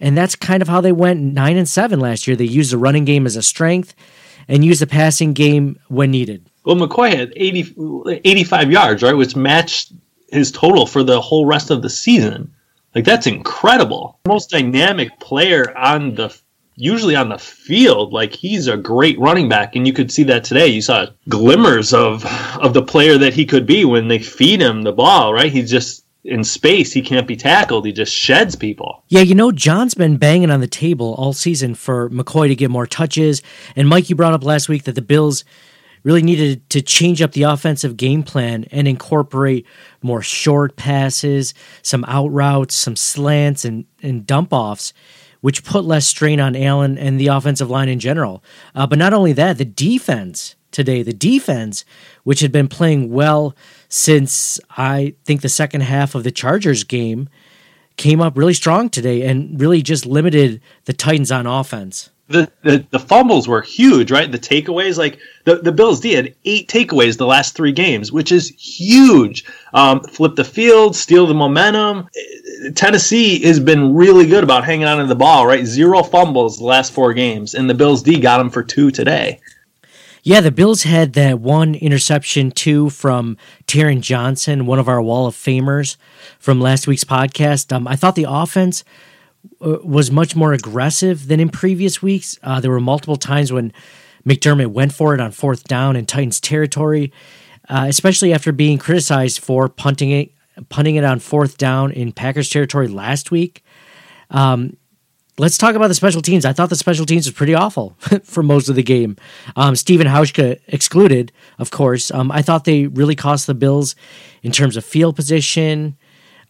And 0.00 0.18
that's 0.18 0.36
kind 0.36 0.60
of 0.60 0.68
how 0.68 0.80
they 0.80 0.92
went 0.92 1.20
nine 1.20 1.56
and 1.56 1.68
seven 1.68 1.98
last 1.98 2.26
year. 2.26 2.36
They 2.36 2.44
used 2.44 2.72
the 2.72 2.78
running 2.78 3.04
game 3.04 3.26
as 3.26 3.36
a 3.36 3.42
strength 3.42 3.94
and 4.48 4.64
use 4.64 4.80
the 4.80 4.86
passing 4.86 5.32
game 5.32 5.78
when 5.88 6.10
needed. 6.10 6.48
Well, 6.64 6.76
McCoy 6.76 7.14
had 7.14 7.32
80, 7.36 8.20
85 8.24 8.70
yards, 8.70 9.02
right, 9.02 9.16
which 9.16 9.36
matched 9.36 9.92
his 10.28 10.50
total 10.50 10.86
for 10.86 11.02
the 11.02 11.20
whole 11.20 11.46
rest 11.46 11.70
of 11.70 11.82
the 11.82 11.90
season. 11.90 12.54
Like 12.94 13.04
that's 13.04 13.26
incredible. 13.26 14.20
Most 14.26 14.50
dynamic 14.50 15.18
player 15.20 15.76
on 15.76 16.14
the 16.14 16.36
usually 16.76 17.16
on 17.16 17.28
the 17.28 17.38
field. 17.38 18.12
Like 18.12 18.32
he's 18.32 18.68
a 18.68 18.76
great 18.76 19.18
running 19.18 19.48
back, 19.48 19.76
and 19.76 19.86
you 19.86 19.92
could 19.92 20.12
see 20.12 20.22
that 20.24 20.44
today. 20.44 20.68
You 20.68 20.82
saw 20.82 21.06
glimmers 21.28 21.92
of 21.92 22.24
of 22.60 22.72
the 22.72 22.82
player 22.82 23.18
that 23.18 23.34
he 23.34 23.46
could 23.46 23.66
be 23.66 23.84
when 23.84 24.08
they 24.08 24.18
feed 24.18 24.60
him 24.60 24.82
the 24.82 24.92
ball. 24.92 25.34
Right, 25.34 25.52
he's 25.52 25.70
just 25.70 26.03
in 26.24 26.42
space. 26.42 26.92
He 26.92 27.02
can't 27.02 27.26
be 27.26 27.36
tackled. 27.36 27.86
He 27.86 27.92
just 27.92 28.12
sheds 28.12 28.56
people. 28.56 29.04
Yeah, 29.08 29.20
you 29.20 29.34
know, 29.34 29.52
John's 29.52 29.94
been 29.94 30.16
banging 30.16 30.50
on 30.50 30.60
the 30.60 30.66
table 30.66 31.14
all 31.14 31.32
season 31.32 31.74
for 31.74 32.08
McCoy 32.10 32.48
to 32.48 32.54
get 32.54 32.70
more 32.70 32.86
touches. 32.86 33.42
And 33.76 33.88
Mike, 33.88 34.08
you 34.08 34.16
brought 34.16 34.32
up 34.32 34.44
last 34.44 34.68
week 34.68 34.84
that 34.84 34.94
the 34.94 35.02
Bills 35.02 35.44
really 36.02 36.22
needed 36.22 36.68
to 36.70 36.82
change 36.82 37.22
up 37.22 37.32
the 37.32 37.42
offensive 37.42 37.96
game 37.96 38.22
plan 38.22 38.64
and 38.70 38.86
incorporate 38.86 39.66
more 40.02 40.22
short 40.22 40.76
passes, 40.76 41.54
some 41.82 42.04
out 42.06 42.28
routes, 42.28 42.74
some 42.74 42.96
slants, 42.96 43.64
and, 43.64 43.86
and 44.02 44.26
dump 44.26 44.52
offs, 44.52 44.92
which 45.40 45.64
put 45.64 45.84
less 45.84 46.06
strain 46.06 46.40
on 46.40 46.54
Allen 46.56 46.98
and 46.98 47.18
the 47.18 47.28
offensive 47.28 47.70
line 47.70 47.88
in 47.88 47.98
general. 47.98 48.44
Uh, 48.74 48.86
but 48.86 48.98
not 48.98 49.14
only 49.14 49.32
that, 49.32 49.58
the 49.58 49.64
defense 49.64 50.56
today, 50.70 51.02
the 51.02 51.12
defense, 51.12 51.84
which 52.24 52.40
had 52.40 52.52
been 52.52 52.68
playing 52.68 53.10
well 53.10 53.54
since 53.88 54.60
I 54.70 55.14
think 55.24 55.42
the 55.42 55.48
second 55.48 55.82
half 55.82 56.14
of 56.14 56.24
the 56.24 56.30
Chargers 56.30 56.84
game, 56.84 57.28
came 57.96 58.20
up 58.20 58.36
really 58.36 58.54
strong 58.54 58.88
today 58.88 59.22
and 59.22 59.60
really 59.60 59.82
just 59.82 60.06
limited 60.06 60.60
the 60.84 60.92
Titans 60.92 61.30
on 61.30 61.46
offense. 61.46 62.10
The, 62.26 62.50
the 62.62 62.86
the 62.88 62.98
fumbles 62.98 63.46
were 63.46 63.60
huge, 63.60 64.10
right? 64.10 64.32
The 64.32 64.38
takeaways, 64.38 64.96
like 64.96 65.18
the, 65.44 65.56
the 65.56 65.72
Bills 65.72 66.00
did 66.00 66.34
eight 66.46 66.68
takeaways 66.68 67.18
the 67.18 67.26
last 67.26 67.54
three 67.54 67.70
games, 67.70 68.10
which 68.10 68.32
is 68.32 68.48
huge. 68.48 69.44
Um, 69.74 70.00
flip 70.00 70.34
the 70.34 70.44
field, 70.44 70.96
steal 70.96 71.26
the 71.26 71.34
momentum. 71.34 72.08
Tennessee 72.74 73.44
has 73.44 73.60
been 73.60 73.94
really 73.94 74.26
good 74.26 74.42
about 74.42 74.64
hanging 74.64 74.86
on 74.86 74.98
to 74.98 75.04
the 75.04 75.14
ball, 75.14 75.46
right? 75.46 75.66
Zero 75.66 76.02
fumbles 76.02 76.56
the 76.56 76.64
last 76.64 76.94
four 76.94 77.12
games, 77.12 77.54
and 77.54 77.68
the 77.68 77.74
Bills 77.74 78.02
D 78.02 78.18
got 78.18 78.38
them 78.38 78.48
for 78.48 78.62
two 78.62 78.90
today. 78.90 79.38
Yeah, 80.26 80.40
the 80.40 80.50
Bills 80.50 80.84
had 80.84 81.12
that 81.12 81.38
one 81.38 81.74
interception 81.74 82.50
too 82.50 82.88
from 82.88 83.36
Taron 83.66 84.00
Johnson, 84.00 84.64
one 84.64 84.78
of 84.78 84.88
our 84.88 85.02
Wall 85.02 85.26
of 85.26 85.34
Famers 85.34 85.98
from 86.38 86.62
last 86.62 86.86
week's 86.86 87.04
podcast. 87.04 87.70
Um, 87.70 87.86
I 87.86 87.94
thought 87.94 88.14
the 88.14 88.24
offense 88.26 88.84
uh, 89.60 89.76
was 89.84 90.10
much 90.10 90.34
more 90.34 90.54
aggressive 90.54 91.28
than 91.28 91.40
in 91.40 91.50
previous 91.50 92.00
weeks. 92.00 92.38
Uh, 92.42 92.58
there 92.58 92.70
were 92.70 92.80
multiple 92.80 93.16
times 93.16 93.52
when 93.52 93.70
McDermott 94.26 94.68
went 94.68 94.94
for 94.94 95.12
it 95.12 95.20
on 95.20 95.30
fourth 95.30 95.64
down 95.64 95.94
in 95.94 96.06
Titans 96.06 96.40
territory, 96.40 97.12
uh, 97.68 97.84
especially 97.86 98.32
after 98.32 98.50
being 98.50 98.78
criticized 98.78 99.40
for 99.40 99.68
punting 99.68 100.10
it, 100.10 100.32
punting 100.70 100.96
it 100.96 101.04
on 101.04 101.18
fourth 101.18 101.58
down 101.58 101.92
in 101.92 102.12
Packers 102.12 102.48
territory 102.48 102.88
last 102.88 103.30
week. 103.30 103.62
Um, 104.30 104.78
let's 105.38 105.58
talk 105.58 105.74
about 105.74 105.88
the 105.88 105.94
special 105.94 106.22
teams. 106.22 106.44
I 106.44 106.52
thought 106.52 106.70
the 106.70 106.76
special 106.76 107.06
teams 107.06 107.26
was 107.26 107.34
pretty 107.34 107.54
awful 107.54 107.96
for 108.24 108.42
most 108.42 108.68
of 108.68 108.76
the 108.76 108.82
game. 108.82 109.16
Um, 109.56 109.76
Stephen 109.76 110.06
Hauschka 110.06 110.60
excluded, 110.68 111.32
of 111.58 111.70
course. 111.70 112.10
Um, 112.10 112.30
I 112.30 112.42
thought 112.42 112.64
they 112.64 112.86
really 112.86 113.16
cost 113.16 113.46
the 113.46 113.54
Bills 113.54 113.96
in 114.42 114.52
terms 114.52 114.76
of 114.76 114.84
field 114.84 115.16
position. 115.16 115.96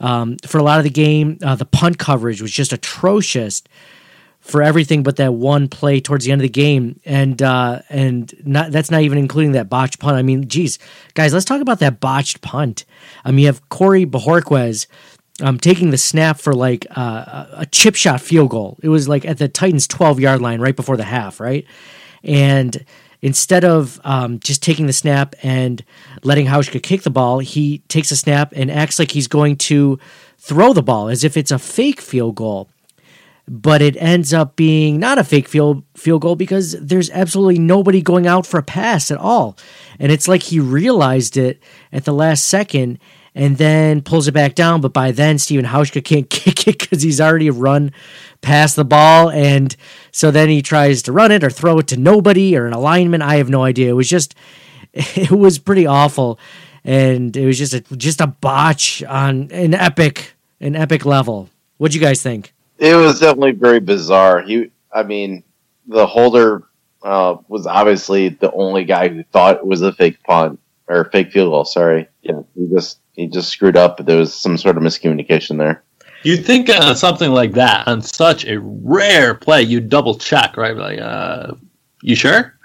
Um, 0.00 0.36
for 0.46 0.58
a 0.58 0.62
lot 0.62 0.78
of 0.78 0.84
the 0.84 0.90
game, 0.90 1.38
uh, 1.42 1.54
the 1.54 1.64
punt 1.64 1.98
coverage 1.98 2.42
was 2.42 2.50
just 2.50 2.72
atrocious 2.72 3.62
for 4.44 4.62
everything 4.62 5.02
but 5.02 5.16
that 5.16 5.32
one 5.32 5.68
play 5.68 6.00
towards 6.00 6.26
the 6.26 6.32
end 6.32 6.40
of 6.40 6.42
the 6.42 6.50
game, 6.50 7.00
and 7.06 7.40
uh, 7.40 7.80
and 7.88 8.34
not 8.44 8.70
that's 8.72 8.90
not 8.90 9.00
even 9.00 9.16
including 9.16 9.52
that 9.52 9.70
botched 9.70 9.98
punt. 10.00 10.16
I 10.16 10.22
mean, 10.22 10.48
geez, 10.48 10.78
guys, 11.14 11.32
let's 11.32 11.46
talk 11.46 11.62
about 11.62 11.78
that 11.78 11.98
botched 11.98 12.42
punt. 12.42 12.84
Um, 13.24 13.38
you 13.38 13.46
have 13.46 13.66
Corey 13.70 14.04
Bojorquez 14.04 14.86
um, 15.42 15.58
taking 15.58 15.90
the 15.90 15.98
snap 15.98 16.38
for 16.38 16.52
like 16.54 16.86
uh, 16.96 17.46
a 17.52 17.66
chip 17.66 17.96
shot 17.96 18.20
field 18.20 18.50
goal. 18.50 18.78
It 18.82 18.88
was 18.88 19.08
like 19.08 19.24
at 19.24 19.38
the 19.38 19.48
Titans' 19.48 19.86
12 19.88 20.20
yard 20.20 20.40
line 20.40 20.60
right 20.60 20.76
before 20.76 20.96
the 20.96 21.04
half, 21.04 21.40
right? 21.40 21.66
And 22.22 22.84
instead 23.20 23.64
of 23.64 24.00
um, 24.04 24.38
just 24.40 24.62
taking 24.62 24.86
the 24.86 24.92
snap 24.92 25.34
and 25.42 25.84
letting 26.22 26.46
Hauschka 26.46 26.82
kick 26.82 27.02
the 27.02 27.10
ball, 27.10 27.40
he 27.40 27.78
takes 27.88 28.10
a 28.10 28.16
snap 28.16 28.52
and 28.54 28.70
acts 28.70 28.98
like 28.98 29.10
he's 29.10 29.26
going 29.28 29.56
to 29.56 29.98
throw 30.38 30.72
the 30.72 30.82
ball 30.82 31.08
as 31.08 31.24
if 31.24 31.36
it's 31.36 31.50
a 31.50 31.58
fake 31.58 32.00
field 32.00 32.36
goal. 32.36 32.68
but 33.46 33.82
it 33.82 33.96
ends 33.98 34.32
up 34.32 34.56
being 34.56 34.98
not 34.98 35.18
a 35.18 35.24
fake 35.24 35.48
field 35.48 35.82
field 35.94 36.22
goal 36.22 36.36
because 36.36 36.72
there's 36.80 37.10
absolutely 37.10 37.58
nobody 37.58 38.00
going 38.00 38.26
out 38.26 38.46
for 38.46 38.58
a 38.58 38.62
pass 38.62 39.10
at 39.10 39.18
all. 39.18 39.56
And 39.98 40.10
it's 40.10 40.28
like 40.28 40.42
he 40.42 40.60
realized 40.60 41.36
it 41.36 41.62
at 41.92 42.04
the 42.04 42.12
last 42.14 42.46
second 42.46 42.98
and 43.34 43.56
then 43.58 44.00
pulls 44.00 44.28
it 44.28 44.32
back 44.32 44.54
down. 44.54 44.80
But 44.80 44.92
by 44.92 45.10
then, 45.10 45.38
Stephen 45.38 45.66
Hauschka 45.66 46.04
can't 46.04 46.28
kick 46.30 46.68
it 46.68 46.78
because 46.78 47.02
he's 47.02 47.20
already 47.20 47.50
run 47.50 47.92
past 48.40 48.76
the 48.76 48.84
ball. 48.84 49.30
And 49.30 49.74
so 50.12 50.30
then 50.30 50.48
he 50.48 50.62
tries 50.62 51.02
to 51.02 51.12
run 51.12 51.32
it 51.32 51.42
or 51.42 51.50
throw 51.50 51.78
it 51.78 51.88
to 51.88 51.96
nobody 51.96 52.56
or 52.56 52.66
an 52.66 52.72
alignment. 52.72 53.22
I 53.22 53.36
have 53.36 53.50
no 53.50 53.64
idea. 53.64 53.90
It 53.90 53.94
was 53.94 54.08
just, 54.08 54.34
it 54.92 55.30
was 55.30 55.58
pretty 55.58 55.86
awful. 55.86 56.38
And 56.84 57.36
it 57.36 57.46
was 57.46 57.58
just 57.58 57.74
a, 57.74 57.80
just 57.96 58.20
a 58.20 58.26
botch 58.26 59.02
on 59.04 59.50
an 59.50 59.74
epic, 59.74 60.34
an 60.60 60.76
epic 60.76 61.06
level. 61.06 61.48
What'd 61.78 61.94
you 61.94 62.00
guys 62.00 62.22
think? 62.22 62.52
It 62.78 62.94
was 62.94 63.20
definitely 63.20 63.52
very 63.52 63.80
bizarre. 63.80 64.42
He, 64.42 64.70
I 64.92 65.02
mean, 65.02 65.42
the 65.86 66.06
holder 66.06 66.64
uh, 67.02 67.36
was 67.48 67.66
obviously 67.66 68.30
the 68.30 68.52
only 68.52 68.84
guy 68.84 69.08
who 69.08 69.22
thought 69.24 69.56
it 69.56 69.66
was 69.66 69.82
a 69.82 69.92
fake 69.92 70.22
punt 70.22 70.60
or 70.86 71.04
fake 71.06 71.32
field 71.32 71.50
goal. 71.50 71.64
Sorry, 71.64 72.08
yeah, 72.22 72.40
he 72.54 72.68
just 72.68 72.98
he 73.14 73.26
just 73.28 73.48
screwed 73.50 73.76
up. 73.76 74.04
There 74.04 74.18
was 74.18 74.34
some 74.34 74.58
sort 74.58 74.76
of 74.76 74.82
miscommunication 74.82 75.58
there. 75.58 75.82
You'd 76.24 76.44
think 76.44 76.70
uh, 76.70 76.94
something 76.94 77.32
like 77.32 77.52
that 77.52 77.86
on 77.86 78.00
such 78.00 78.46
a 78.46 78.58
rare 78.58 79.34
play, 79.34 79.62
you'd 79.62 79.90
double 79.90 80.18
check, 80.18 80.56
right? 80.56 80.76
Like, 80.76 80.98
uh, 80.98 81.54
you 82.02 82.14
sure? 82.14 82.54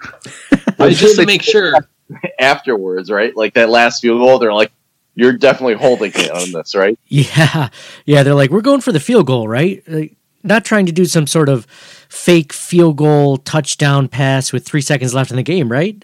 Like, 0.78 0.96
just 0.96 1.20
to 1.20 1.26
make 1.26 1.42
sure. 1.42 1.74
Afterwards, 2.38 3.10
right? 3.10 3.36
Like 3.36 3.52
that 3.52 3.68
last 3.68 4.00
field 4.00 4.18
goal, 4.18 4.38
they're 4.38 4.52
like, 4.52 4.72
"You're 5.14 5.34
definitely 5.34 5.74
holding 5.74 6.10
it 6.14 6.30
on 6.30 6.52
this, 6.52 6.74
right?" 6.74 6.98
Yeah, 7.06 7.68
yeah. 8.06 8.22
They're 8.22 8.34
like, 8.34 8.50
we're 8.50 8.62
going 8.62 8.80
for 8.80 8.92
the 8.92 8.98
field 8.98 9.26
goal, 9.26 9.46
right? 9.46 9.82
Like, 9.86 10.16
not 10.42 10.64
trying 10.64 10.86
to 10.86 10.92
do 10.92 11.04
some 11.04 11.26
sort 11.26 11.50
of 11.50 11.66
fake 12.08 12.54
field 12.54 12.96
goal 12.96 13.36
touchdown 13.36 14.08
pass 14.08 14.54
with 14.54 14.64
three 14.64 14.80
seconds 14.80 15.12
left 15.12 15.30
in 15.30 15.36
the 15.36 15.42
game, 15.42 15.70
right? 15.70 16.02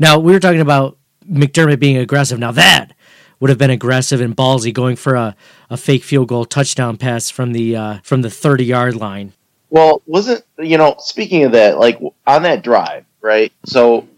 Now 0.00 0.18
we 0.18 0.32
were 0.32 0.40
talking 0.40 0.60
about 0.60 0.98
McDermott 1.30 1.78
being 1.78 1.96
aggressive. 1.96 2.40
Now 2.40 2.52
that 2.52 2.92
would 3.40 3.50
have 3.50 3.58
been 3.58 3.70
aggressive 3.70 4.20
and 4.20 4.36
ballsy, 4.36 4.72
going 4.72 4.96
for 4.96 5.14
a, 5.14 5.36
a 5.70 5.76
fake 5.76 6.02
field 6.02 6.28
goal 6.28 6.44
touchdown 6.44 6.96
pass 6.96 7.30
from 7.30 7.52
the 7.52 7.76
uh, 7.76 7.98
from 8.02 8.22
the 8.22 8.30
thirty 8.30 8.64
yard 8.64 8.96
line. 8.96 9.32
Well, 9.70 10.02
wasn't 10.06 10.44
you 10.58 10.78
know? 10.78 10.96
Speaking 10.98 11.44
of 11.44 11.52
that, 11.52 11.78
like 11.78 12.00
on 12.26 12.42
that 12.42 12.62
drive, 12.62 13.04
right? 13.20 13.52
So, 13.66 14.08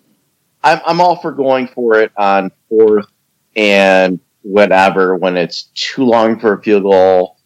I'm 0.63 0.81
I'm 0.87 1.01
all 1.01 1.17
for 1.17 1.33
going 1.33 1.69
for 1.69 2.01
it 2.01 2.13
on 2.17 2.51
fourth 2.69 3.07
and 3.57 4.21
whatever 4.43 5.17
when 5.17 5.37
it's 5.37 5.65
too 5.75 6.05
long 6.05 6.39
for 6.39 6.55
a 6.55 6.63
field 6.63 6.85
goal 6.85 7.37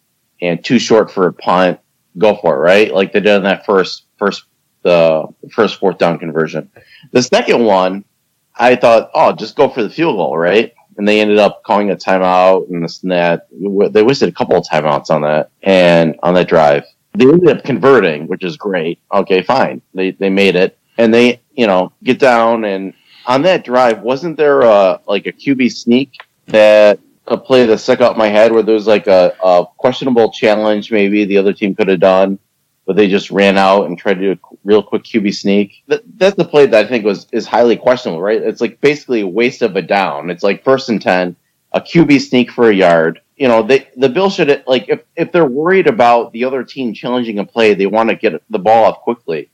and 0.41 0.63
too 0.63 0.79
short 0.79 1.11
for 1.11 1.27
a 1.27 1.33
punt. 1.33 1.79
Go 2.17 2.37
for 2.37 2.55
it, 2.55 2.59
right? 2.59 2.93
Like 2.93 3.11
they 3.11 3.19
did 3.19 3.35
in 3.35 3.43
that 3.43 3.65
first 3.65 4.03
first 4.17 4.45
the 4.83 5.27
first 5.51 5.79
fourth 5.79 5.97
down 5.97 6.19
conversion. 6.19 6.69
The 7.11 7.23
second 7.23 7.65
one, 7.65 8.05
I 8.55 8.75
thought, 8.75 9.09
oh, 9.15 9.33
just 9.33 9.55
go 9.55 9.67
for 9.67 9.81
the 9.81 9.89
field 9.89 10.15
goal, 10.15 10.37
right? 10.37 10.74
And 10.97 11.07
they 11.07 11.19
ended 11.19 11.39
up 11.39 11.63
calling 11.63 11.91
a 11.91 11.95
timeout 11.95 12.69
and 12.69 12.83
this 12.83 13.03
and 13.03 13.11
that. 13.11 13.47
They 13.51 14.03
wasted 14.03 14.29
a 14.29 14.31
couple 14.31 14.55
of 14.55 14.65
timeouts 14.65 15.09
on 15.09 15.21
that 15.21 15.51
and 15.61 16.15
on 16.23 16.33
that 16.35 16.47
drive. 16.47 16.85
They 17.13 17.25
ended 17.25 17.57
up 17.57 17.63
converting, 17.63 18.27
which 18.27 18.43
is 18.43 18.57
great. 18.57 18.99
Okay, 19.13 19.41
fine. 19.41 19.81
They 19.93 20.11
they 20.11 20.29
made 20.29 20.55
it, 20.55 20.77
and 20.97 21.13
they 21.13 21.41
you 21.53 21.67
know 21.67 21.93
get 22.03 22.19
down 22.19 22.65
and 22.65 22.93
on 23.25 23.41
that 23.43 23.63
drive, 23.63 24.01
wasn't 24.01 24.37
there 24.37 24.61
a 24.61 24.99
like 25.07 25.25
a 25.25 25.31
QB 25.31 25.71
sneak 25.71 26.11
that 26.47 26.99
a 27.27 27.37
play 27.37 27.65
that 27.65 27.79
stuck 27.79 28.01
out 28.01 28.17
my 28.17 28.27
head 28.27 28.51
where 28.51 28.61
there 28.61 28.75
was 28.75 28.87
like 28.87 29.07
a, 29.07 29.35
a 29.43 29.65
questionable 29.77 30.31
challenge 30.31 30.91
maybe 30.91 31.25
the 31.25 31.37
other 31.37 31.53
team 31.53 31.73
could 31.73 31.87
have 31.87 31.99
done, 31.99 32.37
but 32.85 32.95
they 32.95 33.07
just 33.07 33.31
ran 33.31 33.57
out 33.57 33.85
and 33.85 33.97
tried 33.97 34.15
to 34.15 34.19
do 34.21 34.31
a 34.31 34.55
real 34.63 34.83
quick 34.83 35.03
QB 35.03 35.33
sneak. 35.33 35.83
That, 35.87 36.03
that's 36.17 36.35
the 36.35 36.45
play 36.45 36.67
that 36.67 36.85
I 36.85 36.87
think 36.87 37.03
was 37.03 37.27
is 37.31 37.47
highly 37.47 37.75
questionable, 37.75 38.21
right? 38.21 38.41
It's 38.41 38.61
like 38.61 38.79
basically 38.79 39.21
a 39.21 39.27
waste 39.27 39.61
of 39.61 39.75
a 39.75 39.81
down. 39.81 40.29
It's 40.29 40.43
like 40.43 40.63
first 40.63 40.89
and 40.89 41.01
ten, 41.01 41.35
a 41.71 41.81
QB 41.81 42.21
sneak 42.21 42.51
for 42.51 42.69
a 42.69 42.75
yard. 42.75 43.21
You 43.35 43.47
know, 43.47 43.63
they 43.63 43.89
the 43.97 44.09
Bill 44.09 44.29
should 44.29 44.63
like 44.67 44.87
if 44.87 45.01
if 45.15 45.31
they're 45.31 45.45
worried 45.45 45.87
about 45.87 46.31
the 46.31 46.45
other 46.45 46.63
team 46.63 46.93
challenging 46.93 47.39
a 47.39 47.45
play, 47.45 47.73
they 47.73 47.87
want 47.87 48.09
to 48.09 48.15
get 48.15 48.41
the 48.49 48.59
ball 48.59 48.85
off 48.85 49.01
quickly. 49.01 49.49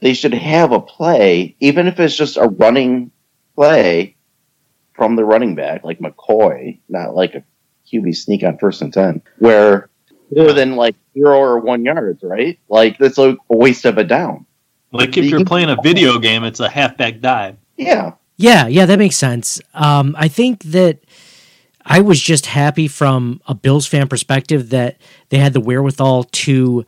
They 0.00 0.14
should 0.14 0.32
have 0.32 0.72
a 0.72 0.80
play, 0.80 1.56
even 1.60 1.86
if 1.86 2.00
it's 2.00 2.16
just 2.16 2.38
a 2.38 2.48
running 2.48 3.10
play 3.54 4.16
from 4.94 5.16
the 5.16 5.24
running 5.24 5.54
back, 5.54 5.84
like 5.84 5.98
McCoy, 5.98 6.78
not 6.88 7.14
like 7.14 7.34
a 7.34 7.44
QB 7.92 8.16
sneak 8.16 8.42
on 8.44 8.56
first 8.56 8.80
and 8.80 8.92
ten, 8.92 9.20
where 9.38 9.90
more 10.30 10.52
than 10.52 10.76
like 10.76 10.96
zero 11.14 11.38
or 11.38 11.58
one 11.58 11.84
yards, 11.84 12.22
right? 12.22 12.58
Like 12.68 12.98
that's 12.98 13.18
a 13.18 13.36
waste 13.48 13.84
of 13.84 13.98
a 13.98 14.04
down. 14.04 14.46
Like 14.92 15.16
if 15.16 15.26
you're 15.26 15.44
playing 15.44 15.70
a 15.70 15.76
video 15.82 16.18
game, 16.18 16.44
it's 16.44 16.60
a 16.60 16.68
halfback 16.68 17.20
dive. 17.20 17.56
Yeah, 17.76 18.12
Yeah, 18.36 18.66
yeah, 18.66 18.86
that 18.86 18.98
makes 18.98 19.16
sense. 19.16 19.60
Um, 19.72 20.16
I 20.18 20.28
think 20.28 20.62
that 20.64 20.98
I 21.84 22.00
was 22.00 22.20
just 22.20 22.46
happy 22.46 22.88
from 22.88 23.40
a 23.46 23.54
Bills 23.54 23.86
fan 23.86 24.08
perspective 24.08 24.70
that 24.70 25.00
they 25.28 25.38
had 25.38 25.52
the 25.52 25.60
wherewithal 25.60 26.24
to 26.24 26.84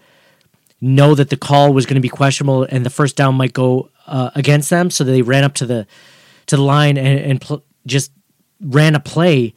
know 0.80 1.14
that 1.14 1.30
the 1.30 1.36
call 1.36 1.72
was 1.72 1.86
going 1.86 1.94
to 1.94 2.00
be 2.00 2.08
questionable 2.08 2.64
and 2.64 2.84
the 2.84 2.90
first 2.90 3.16
down 3.16 3.36
might 3.36 3.52
go 3.52 3.88
uh, 4.06 4.30
against 4.34 4.68
them, 4.68 4.90
so 4.90 5.04
they 5.04 5.22
ran 5.22 5.44
up 5.44 5.54
to 5.54 5.66
the 5.66 5.86
to 6.46 6.56
the 6.56 6.62
line 6.62 6.98
and, 6.98 7.20
and 7.20 7.40
pl- 7.40 7.64
just 7.86 8.10
ran 8.60 8.94
a 8.94 9.00
play 9.00 9.54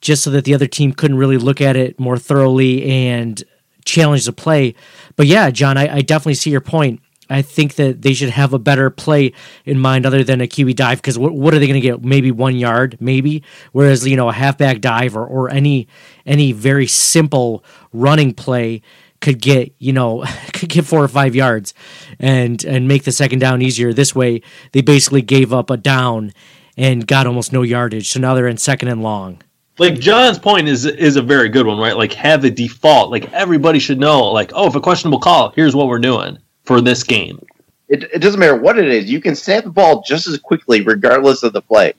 just 0.00 0.22
so 0.22 0.30
that 0.30 0.44
the 0.44 0.54
other 0.54 0.66
team 0.66 0.92
couldn't 0.92 1.16
really 1.16 1.38
look 1.38 1.60
at 1.60 1.76
it 1.76 1.98
more 1.98 2.18
thoroughly 2.18 2.84
and 2.84 3.42
challenge 3.84 4.26
the 4.26 4.32
play. 4.32 4.74
But 5.16 5.26
yeah, 5.26 5.50
John, 5.50 5.76
I, 5.76 5.96
I 5.96 6.00
definitely 6.02 6.34
see 6.34 6.50
your 6.50 6.60
point. 6.60 7.00
I 7.28 7.42
think 7.42 7.74
that 7.74 8.02
they 8.02 8.12
should 8.12 8.30
have 8.30 8.52
a 8.52 8.58
better 8.58 8.88
play 8.88 9.32
in 9.64 9.80
mind 9.80 10.06
other 10.06 10.22
than 10.22 10.40
a 10.40 10.46
QB 10.46 10.76
dive 10.76 10.98
because 10.98 11.18
what, 11.18 11.32
what 11.34 11.54
are 11.54 11.58
they 11.58 11.66
going 11.66 11.80
to 11.80 11.86
get? 11.86 12.04
Maybe 12.04 12.30
one 12.30 12.56
yard, 12.56 12.96
maybe. 13.00 13.42
Whereas 13.72 14.06
you 14.06 14.16
know 14.16 14.28
a 14.28 14.32
halfback 14.32 14.80
dive 14.80 15.16
or, 15.16 15.26
or 15.26 15.50
any 15.50 15.88
any 16.24 16.52
very 16.52 16.86
simple 16.86 17.64
running 17.92 18.32
play 18.32 18.82
could 19.20 19.40
get 19.40 19.74
you 19.78 19.92
know 19.92 20.24
could 20.52 20.68
get 20.68 20.84
four 20.84 21.02
or 21.02 21.08
five 21.08 21.34
yards 21.34 21.74
and 22.20 22.64
and 22.64 22.86
make 22.86 23.04
the 23.04 23.12
second 23.12 23.40
down 23.40 23.60
easier. 23.60 23.92
This 23.92 24.14
way, 24.14 24.42
they 24.72 24.80
basically 24.80 25.22
gave 25.22 25.52
up 25.52 25.68
a 25.70 25.76
down 25.76 26.32
and 26.76 27.06
got 27.06 27.26
almost 27.26 27.52
no 27.52 27.62
yardage. 27.62 28.08
So 28.08 28.20
now 28.20 28.34
they're 28.34 28.46
in 28.46 28.58
second 28.58 28.88
and 28.88 29.02
long. 29.02 29.42
Like 29.78 29.94
John's 30.00 30.38
point 30.38 30.68
is 30.68 30.86
is 30.86 31.16
a 31.16 31.22
very 31.22 31.48
good 31.48 31.66
one, 31.66 31.78
right? 31.78 31.96
Like 31.96 32.12
have 32.14 32.44
a 32.44 32.50
default. 32.50 33.10
Like 33.10 33.30
everybody 33.32 33.78
should 33.78 33.98
know. 33.98 34.24
Like 34.32 34.52
oh, 34.54 34.66
if 34.66 34.74
a 34.74 34.80
questionable 34.80 35.20
call, 35.20 35.50
here's 35.50 35.76
what 35.76 35.88
we're 35.88 35.98
doing 35.98 36.38
for 36.64 36.80
this 36.80 37.02
game. 37.02 37.38
it, 37.88 38.04
it 38.04 38.18
doesn't 38.20 38.40
matter 38.40 38.56
what 38.56 38.78
it 38.78 38.88
is. 38.88 39.10
You 39.10 39.20
can 39.20 39.34
snap 39.34 39.64
the 39.64 39.70
ball 39.70 40.02
just 40.06 40.26
as 40.26 40.38
quickly, 40.38 40.82
regardless 40.82 41.42
of 41.42 41.52
the 41.52 41.62
play. 41.62 41.92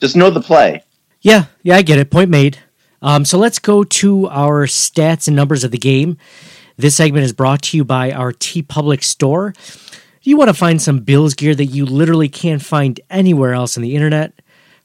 Just 0.00 0.16
know 0.16 0.30
the 0.30 0.40
play. 0.40 0.82
Yeah, 1.20 1.46
yeah, 1.62 1.76
I 1.76 1.82
get 1.82 1.98
it. 1.98 2.10
Point 2.10 2.30
made. 2.30 2.58
Um, 3.02 3.24
so 3.24 3.38
let's 3.38 3.58
go 3.58 3.84
to 3.84 4.28
our 4.28 4.66
stats 4.66 5.28
and 5.28 5.36
numbers 5.36 5.64
of 5.64 5.70
the 5.70 5.78
game. 5.78 6.16
This 6.76 6.96
segment 6.96 7.24
is 7.24 7.32
brought 7.32 7.62
to 7.62 7.76
you 7.76 7.84
by 7.84 8.12
our 8.12 8.32
TeePublic 8.32 9.02
store. 9.02 9.54
You 10.22 10.36
want 10.36 10.48
to 10.48 10.54
find 10.54 10.80
some 10.80 11.00
Bills 11.00 11.34
gear 11.34 11.54
that 11.54 11.66
you 11.66 11.84
literally 11.86 12.28
can't 12.28 12.62
find 12.62 13.00
anywhere 13.10 13.52
else 13.52 13.76
on 13.76 13.82
the 13.82 13.94
internet 13.94 14.32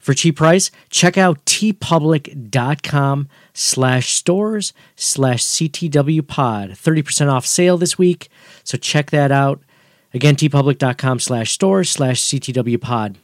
for 0.04 0.12
cheap 0.12 0.36
price? 0.36 0.70
Check 0.90 1.16
out 1.16 1.42
teepublic.com 1.46 3.28
slash 3.54 4.12
stores 4.12 4.74
slash 4.96 5.42
CTW 5.42 6.26
pod. 6.26 6.70
30% 6.72 7.32
off 7.32 7.46
sale 7.46 7.78
this 7.78 7.96
week. 7.96 8.28
So 8.64 8.76
check 8.76 9.10
that 9.12 9.32
out. 9.32 9.62
Again, 10.12 10.36
teepublic.com 10.36 11.20
slash 11.20 11.52
stores 11.52 11.88
slash 11.90 12.20
CTW 12.20 12.78
pod. 12.78 13.16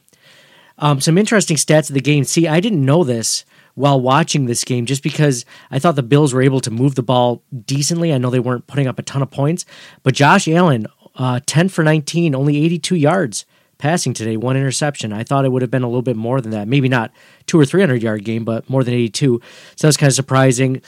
Um, 0.79 0.99
some 0.99 1.19
interesting 1.19 1.55
stats 1.55 1.89
of 1.89 1.93
the 1.93 2.01
game. 2.01 2.23
See, 2.23 2.47
I 2.47 2.59
didn't 2.59 2.83
know 2.83 3.03
this 3.03 3.45
while 3.75 4.01
watching 4.01 4.47
this 4.47 4.63
game 4.63 4.87
just 4.87 5.03
because 5.03 5.45
I 5.69 5.77
thought 5.77 5.95
the 5.95 6.03
Bills 6.03 6.33
were 6.33 6.41
able 6.41 6.61
to 6.61 6.71
move 6.71 6.95
the 6.95 7.03
ball 7.03 7.43
decently. 7.65 8.11
I 8.11 8.17
know 8.17 8.31
they 8.31 8.39
weren't 8.39 8.65
putting 8.65 8.87
up 8.87 8.97
a 8.97 9.03
ton 9.03 9.21
of 9.21 9.29
points, 9.29 9.67
but 10.01 10.15
Josh 10.15 10.47
Allen, 10.47 10.87
uh, 11.15 11.41
10 11.45 11.69
for 11.69 11.83
19, 11.83 12.33
only 12.33 12.57
82 12.57 12.95
yards 12.95 13.45
passing 13.81 14.13
today, 14.13 14.37
one 14.37 14.55
interception. 14.55 15.11
I 15.11 15.23
thought 15.23 15.43
it 15.43 15.51
would 15.51 15.61
have 15.61 15.71
been 15.71 15.83
a 15.83 15.87
little 15.87 16.01
bit 16.01 16.15
more 16.15 16.39
than 16.39 16.51
that. 16.51 16.67
Maybe 16.67 16.87
not 16.87 17.11
two 17.47 17.59
or 17.59 17.65
300 17.65 18.01
yard 18.01 18.23
game, 18.23 18.45
but 18.45 18.69
more 18.69 18.83
than 18.83 18.93
82. 18.93 19.41
So 19.75 19.87
that's 19.87 19.97
kind 19.97 20.09
of 20.09 20.13
surprising. 20.13 20.81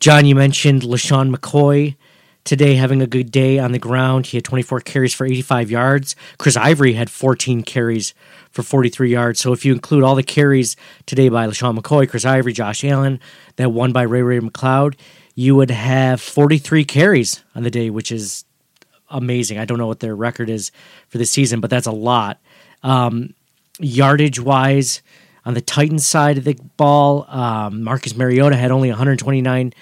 John, 0.00 0.24
you 0.24 0.34
mentioned 0.34 0.82
LeSean 0.82 1.34
McCoy 1.34 1.96
today 2.44 2.76
having 2.76 3.02
a 3.02 3.06
good 3.06 3.30
day 3.30 3.58
on 3.58 3.72
the 3.72 3.78
ground. 3.78 4.26
He 4.26 4.36
had 4.36 4.44
24 4.44 4.80
carries 4.80 5.12
for 5.12 5.26
85 5.26 5.70
yards. 5.70 6.16
Chris 6.38 6.56
Ivory 6.56 6.94
had 6.94 7.10
14 7.10 7.62
carries 7.62 8.14
for 8.52 8.62
43 8.62 9.10
yards. 9.10 9.40
So 9.40 9.52
if 9.52 9.64
you 9.64 9.72
include 9.72 10.04
all 10.04 10.14
the 10.14 10.22
carries 10.22 10.76
today 11.04 11.28
by 11.28 11.46
LeSean 11.46 11.76
McCoy, 11.76 12.08
Chris 12.08 12.24
Ivory, 12.24 12.52
Josh 12.52 12.84
Allen, 12.84 13.20
that 13.56 13.70
one 13.70 13.92
by 13.92 14.02
Ray-Ray 14.02 14.40
McCloud, 14.40 14.94
you 15.34 15.56
would 15.56 15.70
have 15.70 16.20
43 16.20 16.84
carries 16.84 17.44
on 17.54 17.64
the 17.64 17.70
day, 17.70 17.90
which 17.90 18.10
is 18.10 18.44
amazing. 19.10 19.58
I 19.58 19.64
don't 19.64 19.78
know 19.78 19.86
what 19.86 20.00
their 20.00 20.16
record 20.16 20.50
is 20.50 20.70
for 21.08 21.18
this 21.18 21.30
season, 21.30 21.60
but 21.60 21.70
that's 21.70 21.86
a 21.86 21.92
lot. 21.92 22.38
Um, 22.82 23.34
yardage 23.78 24.40
wise, 24.40 25.02
on 25.44 25.54
the 25.54 25.60
Titans 25.60 26.04
side 26.04 26.38
of 26.38 26.44
the 26.44 26.58
ball, 26.76 27.24
um, 27.28 27.82
Marcus 27.82 28.16
Mariota 28.16 28.56
had 28.56 28.70
only 28.70 28.90
129 28.90 29.72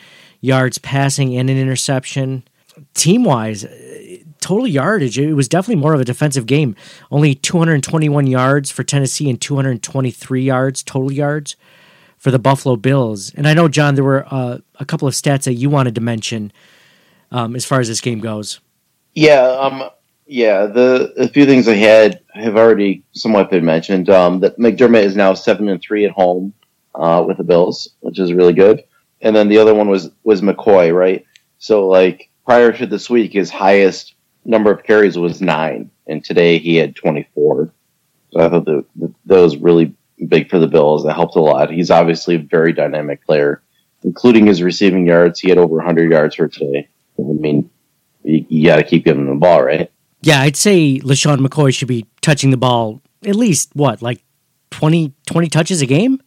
yards 0.41 0.79
passing 0.79 1.37
and 1.37 1.51
an 1.51 1.57
interception. 1.57 2.45
team 2.95 3.25
wise, 3.25 3.67
total 4.41 4.67
yardage, 4.67 5.19
it 5.19 5.35
was 5.35 5.49
definitely 5.49 5.81
more 5.81 5.95
of 5.95 6.01
a 6.01 6.05
defensive 6.05 6.47
game. 6.47 6.77
Only 7.11 7.35
221 7.35 8.27
yards 8.27 8.71
for 8.71 8.85
Tennessee 8.85 9.29
and 9.29 9.41
223 9.41 10.43
yards 10.43 10.83
total 10.83 11.11
yards 11.11 11.57
for 12.17 12.31
the 12.31 12.39
Buffalo 12.39 12.77
Bills. 12.77 13.33
And 13.35 13.49
I 13.49 13.55
know, 13.55 13.69
John, 13.69 13.95
there 13.95 14.05
were 14.05 14.27
uh, 14.33 14.59
a 14.79 14.85
couple 14.85 15.09
of 15.09 15.15
stats 15.15 15.45
that 15.45 15.55
you 15.55 15.71
wanted 15.71 15.95
to 15.97 16.01
mention 16.01 16.53
um, 17.31 17.57
as 17.57 17.65
far 17.65 17.81
as 17.81 17.89
this 17.89 18.01
game 18.01 18.21
goes. 18.21 18.61
Yeah, 19.17 19.43
um, 19.43 19.91
yeah. 20.27 20.67
The 20.67 21.15
a 21.19 21.29
few 21.29 21.47
things 21.47 21.69
I 21.69 21.75
had 21.77 22.23
have 22.35 22.57
already 22.57 23.05
somewhat 23.15 23.51
been 23.51 23.67
mentioned. 23.67 24.11
Um, 24.11 24.41
that 24.41 24.59
McDermott 24.59 25.05
is 25.05 25.17
now 25.17 25.35
seven 25.35 25.69
and 25.71 25.83
three 25.83 26.07
at 26.07 26.13
home 26.13 26.55
uh, 26.97 27.25
with 27.29 27.39
the 27.39 27.45
Bills, 27.45 27.91
which 28.01 28.21
is 28.21 28.35
really 28.35 28.55
good. 28.55 28.85
And 29.23 29.37
then 29.37 29.49
the 29.51 29.59
other 29.59 29.75
one 29.75 29.91
was 29.91 30.11
was 30.25 30.43
McCoy, 30.43 30.95
right? 30.95 31.27
So 31.59 31.89
like 31.89 32.31
prior 32.47 32.73
to 32.73 32.87
this 32.87 33.11
week, 33.11 33.35
his 33.35 33.51
highest 33.51 34.15
number 34.47 34.73
of 34.73 34.85
carries 34.85 35.19
was 35.19 35.43
nine, 35.43 35.91
and 36.09 36.25
today 36.25 36.59
he 36.59 36.77
had 36.77 36.97
twenty 36.97 37.29
four. 37.35 37.73
So 38.33 38.41
I 38.41 38.51
thought 38.51 38.67
that, 38.67 38.87
really 39.61 39.95
big 40.29 40.51
for 40.51 40.61
the 40.61 40.69
Bills. 40.69 41.05
That 41.05 41.15
helped 41.17 41.37
a 41.37 41.43
lot. 41.43 41.73
He's 41.73 41.93
obviously 41.93 42.37
a 42.37 42.41
very 42.41 42.75
dynamic 42.75 43.25
player, 43.27 43.63
including 44.05 44.47
his 44.47 44.63
receiving 44.63 45.07
yards. 45.07 45.41
He 45.41 45.51
had 45.51 45.59
over 45.59 45.77
100 45.77 46.13
yards 46.13 46.37
for 46.37 46.49
today. 46.49 46.89
I 47.19 47.23
mean, 47.23 47.71
you, 48.27 48.47
you 48.49 48.67
got 48.67 48.77
to 48.77 48.83
keep 48.83 49.05
giving 49.05 49.23
him 49.23 49.31
the 49.31 49.37
ball, 49.37 49.63
right? 49.63 49.91
Yeah, 50.23 50.41
I'd 50.41 50.57
say 50.57 50.99
LeSean 51.01 51.39
McCoy 51.39 51.73
should 51.73 51.89
be 51.89 52.07
touching 52.21 52.51
the 52.51 52.57
ball 52.57 53.01
at 53.25 53.37
least, 53.37 53.71
what, 53.75 54.03
like 54.03 54.23
20, 54.71 55.13
20 55.27 55.49
touches 55.49 55.83
a 55.83 55.87
game? 55.87 56.21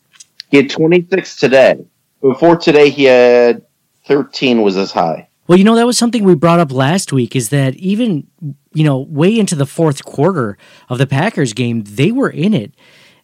He 0.50 0.58
had 0.58 0.70
26 0.70 1.36
today. 1.38 1.86
Before 2.22 2.58
today, 2.58 2.90
he 2.90 3.06
had 3.06 3.66
13 4.06 4.62
was 4.62 4.78
as 4.78 4.92
high. 4.92 5.28
Well, 5.48 5.58
you 5.58 5.64
know, 5.64 5.76
that 5.76 5.86
was 5.86 5.98
something 5.98 6.24
we 6.24 6.36
brought 6.36 6.60
up 6.60 6.72
last 6.72 7.12
week 7.12 7.36
is 7.36 7.50
that 7.50 7.76
even, 7.76 8.28
you 8.74 8.84
know, 8.84 9.00
way 9.00 9.38
into 9.38 9.56
the 9.56 9.66
fourth 9.66 10.06
quarter 10.06 10.58
of 10.90 10.98
the 10.98 11.08
Packers 11.08 11.54
game, 11.54 11.84
they 11.84 12.12
were 12.12 12.30
in 12.30 12.54
it. 12.54 12.74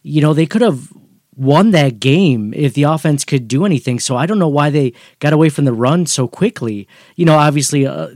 You 0.02 0.20
know, 0.22 0.34
they 0.34 0.46
could 0.46 0.62
have 0.62 0.92
won 1.36 1.70
that 1.72 2.00
game 2.00 2.52
if 2.54 2.74
the 2.74 2.84
offense 2.84 3.24
could 3.24 3.46
do 3.46 3.64
anything. 3.64 4.00
So 4.00 4.16
I 4.16 4.26
don't 4.26 4.38
know 4.38 4.48
why 4.48 4.70
they 4.70 4.94
got 5.20 5.34
away 5.34 5.50
from 5.50 5.66
the 5.66 5.72
run 5.72 6.06
so 6.06 6.26
quickly. 6.26 6.88
You 7.14 7.26
know, 7.26 7.36
obviously, 7.36 7.86
uh, 7.86 8.08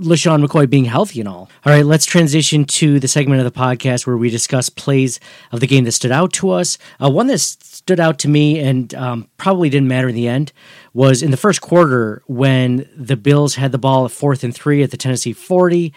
LeSean 0.00 0.44
McCoy 0.44 0.68
being 0.68 0.84
healthy 0.84 1.20
and 1.20 1.28
all. 1.28 1.50
All 1.64 1.72
right, 1.72 1.84
let's 1.84 2.06
transition 2.06 2.64
to 2.64 3.00
the 3.00 3.08
segment 3.08 3.44
of 3.44 3.52
the 3.52 3.58
podcast 3.58 4.06
where 4.06 4.16
we 4.16 4.30
discuss 4.30 4.68
plays 4.68 5.18
of 5.52 5.60
the 5.60 5.66
game 5.66 5.84
that 5.84 5.92
stood 5.92 6.12
out 6.12 6.32
to 6.34 6.50
us. 6.50 6.78
Uh, 7.02 7.10
one 7.10 7.26
that 7.26 7.38
stood 7.38 8.00
out 8.00 8.18
to 8.20 8.28
me 8.28 8.58
and 8.60 8.94
um, 8.94 9.28
probably 9.36 9.68
didn't 9.68 9.88
matter 9.88 10.08
in 10.08 10.14
the 10.14 10.28
end 10.28 10.52
was 10.94 11.22
in 11.22 11.30
the 11.30 11.36
first 11.36 11.60
quarter 11.60 12.22
when 12.26 12.88
the 12.96 13.16
Bills 13.16 13.56
had 13.56 13.72
the 13.72 13.78
ball 13.78 14.04
at 14.04 14.10
fourth 14.10 14.44
and 14.44 14.54
three 14.54 14.82
at 14.82 14.90
the 14.90 14.96
Tennessee 14.96 15.32
40, 15.32 15.92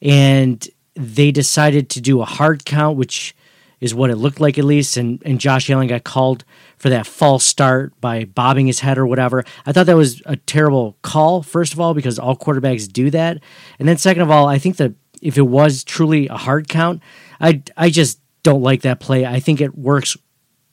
and 0.00 0.68
they 0.94 1.30
decided 1.30 1.90
to 1.90 2.00
do 2.00 2.22
a 2.22 2.24
hard 2.24 2.64
count, 2.64 2.96
which 2.96 3.35
is 3.80 3.94
what 3.94 4.10
it 4.10 4.16
looked 4.16 4.40
like 4.40 4.58
at 4.58 4.64
least. 4.64 4.96
And, 4.96 5.22
and 5.24 5.40
Josh 5.40 5.68
Allen 5.68 5.88
got 5.88 6.04
called 6.04 6.44
for 6.78 6.88
that 6.88 7.06
false 7.06 7.44
start 7.44 7.98
by 8.00 8.24
bobbing 8.24 8.66
his 8.66 8.80
head 8.80 8.98
or 8.98 9.06
whatever. 9.06 9.44
I 9.64 9.72
thought 9.72 9.86
that 9.86 9.96
was 9.96 10.22
a 10.26 10.36
terrible 10.36 10.96
call, 11.02 11.42
first 11.42 11.72
of 11.72 11.80
all, 11.80 11.94
because 11.94 12.18
all 12.18 12.36
quarterbacks 12.36 12.90
do 12.90 13.10
that. 13.10 13.38
And 13.78 13.88
then 13.88 13.98
second 13.98 14.22
of 14.22 14.30
all, 14.30 14.46
I 14.46 14.58
think 14.58 14.76
that 14.76 14.94
if 15.20 15.36
it 15.36 15.42
was 15.42 15.84
truly 15.84 16.28
a 16.28 16.36
hard 16.36 16.68
count, 16.68 17.02
I, 17.40 17.62
I 17.76 17.90
just 17.90 18.20
don't 18.42 18.62
like 18.62 18.82
that 18.82 19.00
play. 19.00 19.26
I 19.26 19.40
think 19.40 19.60
it 19.60 19.76
works 19.76 20.16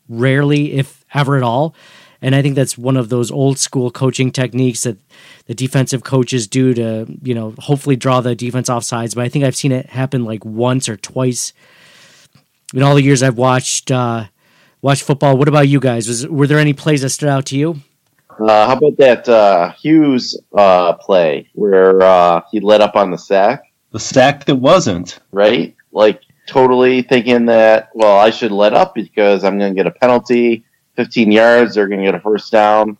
rarely, 0.07 0.73
if 0.73 1.03
ever 1.13 1.37
at 1.37 1.43
all. 1.43 1.75
And 2.21 2.33
I 2.35 2.41
think 2.41 2.55
that's 2.55 2.77
one 2.77 2.95
of 2.95 3.09
those 3.09 3.31
old 3.31 3.59
school 3.59 3.91
coaching 3.91 4.31
techniques 4.31 4.83
that 4.83 4.97
the 5.47 5.53
defensive 5.53 6.05
coaches 6.05 6.47
do 6.47 6.73
to, 6.73 7.05
you 7.21 7.35
know, 7.35 7.53
hopefully 7.59 7.97
draw 7.97 8.21
the 8.21 8.33
defense 8.33 8.69
off 8.69 8.85
sides. 8.85 9.13
But 9.13 9.25
I 9.25 9.29
think 9.29 9.43
I've 9.43 9.57
seen 9.57 9.73
it 9.73 9.87
happen 9.87 10.23
like 10.23 10.45
once 10.45 10.87
or 10.87 10.95
twice 10.95 11.51
in 12.73 12.83
all 12.83 12.95
the 12.95 13.03
years 13.03 13.23
I've 13.23 13.37
watched 13.37 13.91
uh, 13.91 14.25
watched 14.81 15.03
football. 15.03 15.37
What 15.37 15.47
about 15.47 15.67
you 15.67 15.79
guys? 15.79 16.07
Was 16.07 16.27
were 16.27 16.47
there 16.47 16.59
any 16.59 16.73
plays 16.73 17.01
that 17.01 17.09
stood 17.09 17.29
out 17.29 17.45
to 17.47 17.57
you? 17.57 17.77
Uh, 18.39 18.67
how 18.67 18.73
about 18.75 18.97
that 18.97 19.29
uh, 19.29 19.71
Hughes 19.73 20.39
uh, 20.57 20.93
play 20.93 21.49
where 21.53 22.01
uh, 22.01 22.41
he 22.51 22.59
let 22.59 22.81
up 22.81 22.95
on 22.95 23.11
the 23.11 23.17
sack, 23.17 23.61
The 23.91 23.99
sack 23.99 24.45
that 24.45 24.55
wasn't. 24.55 25.19
right? 25.31 25.75
Like 25.91 26.21
totally 26.47 27.03
thinking 27.03 27.45
that, 27.45 27.89
well, 27.93 28.17
I 28.17 28.31
should 28.31 28.51
let 28.51 28.73
up 28.73 28.95
because 28.95 29.43
I'm 29.43 29.59
going 29.59 29.71
to 29.71 29.75
get 29.75 29.85
a 29.85 29.91
penalty, 29.91 30.65
15 30.95 31.31
yards, 31.31 31.75
they're 31.75 31.87
going 31.87 31.99
to 31.99 32.05
get 32.05 32.15
a 32.15 32.19
first 32.19 32.51
down. 32.51 32.97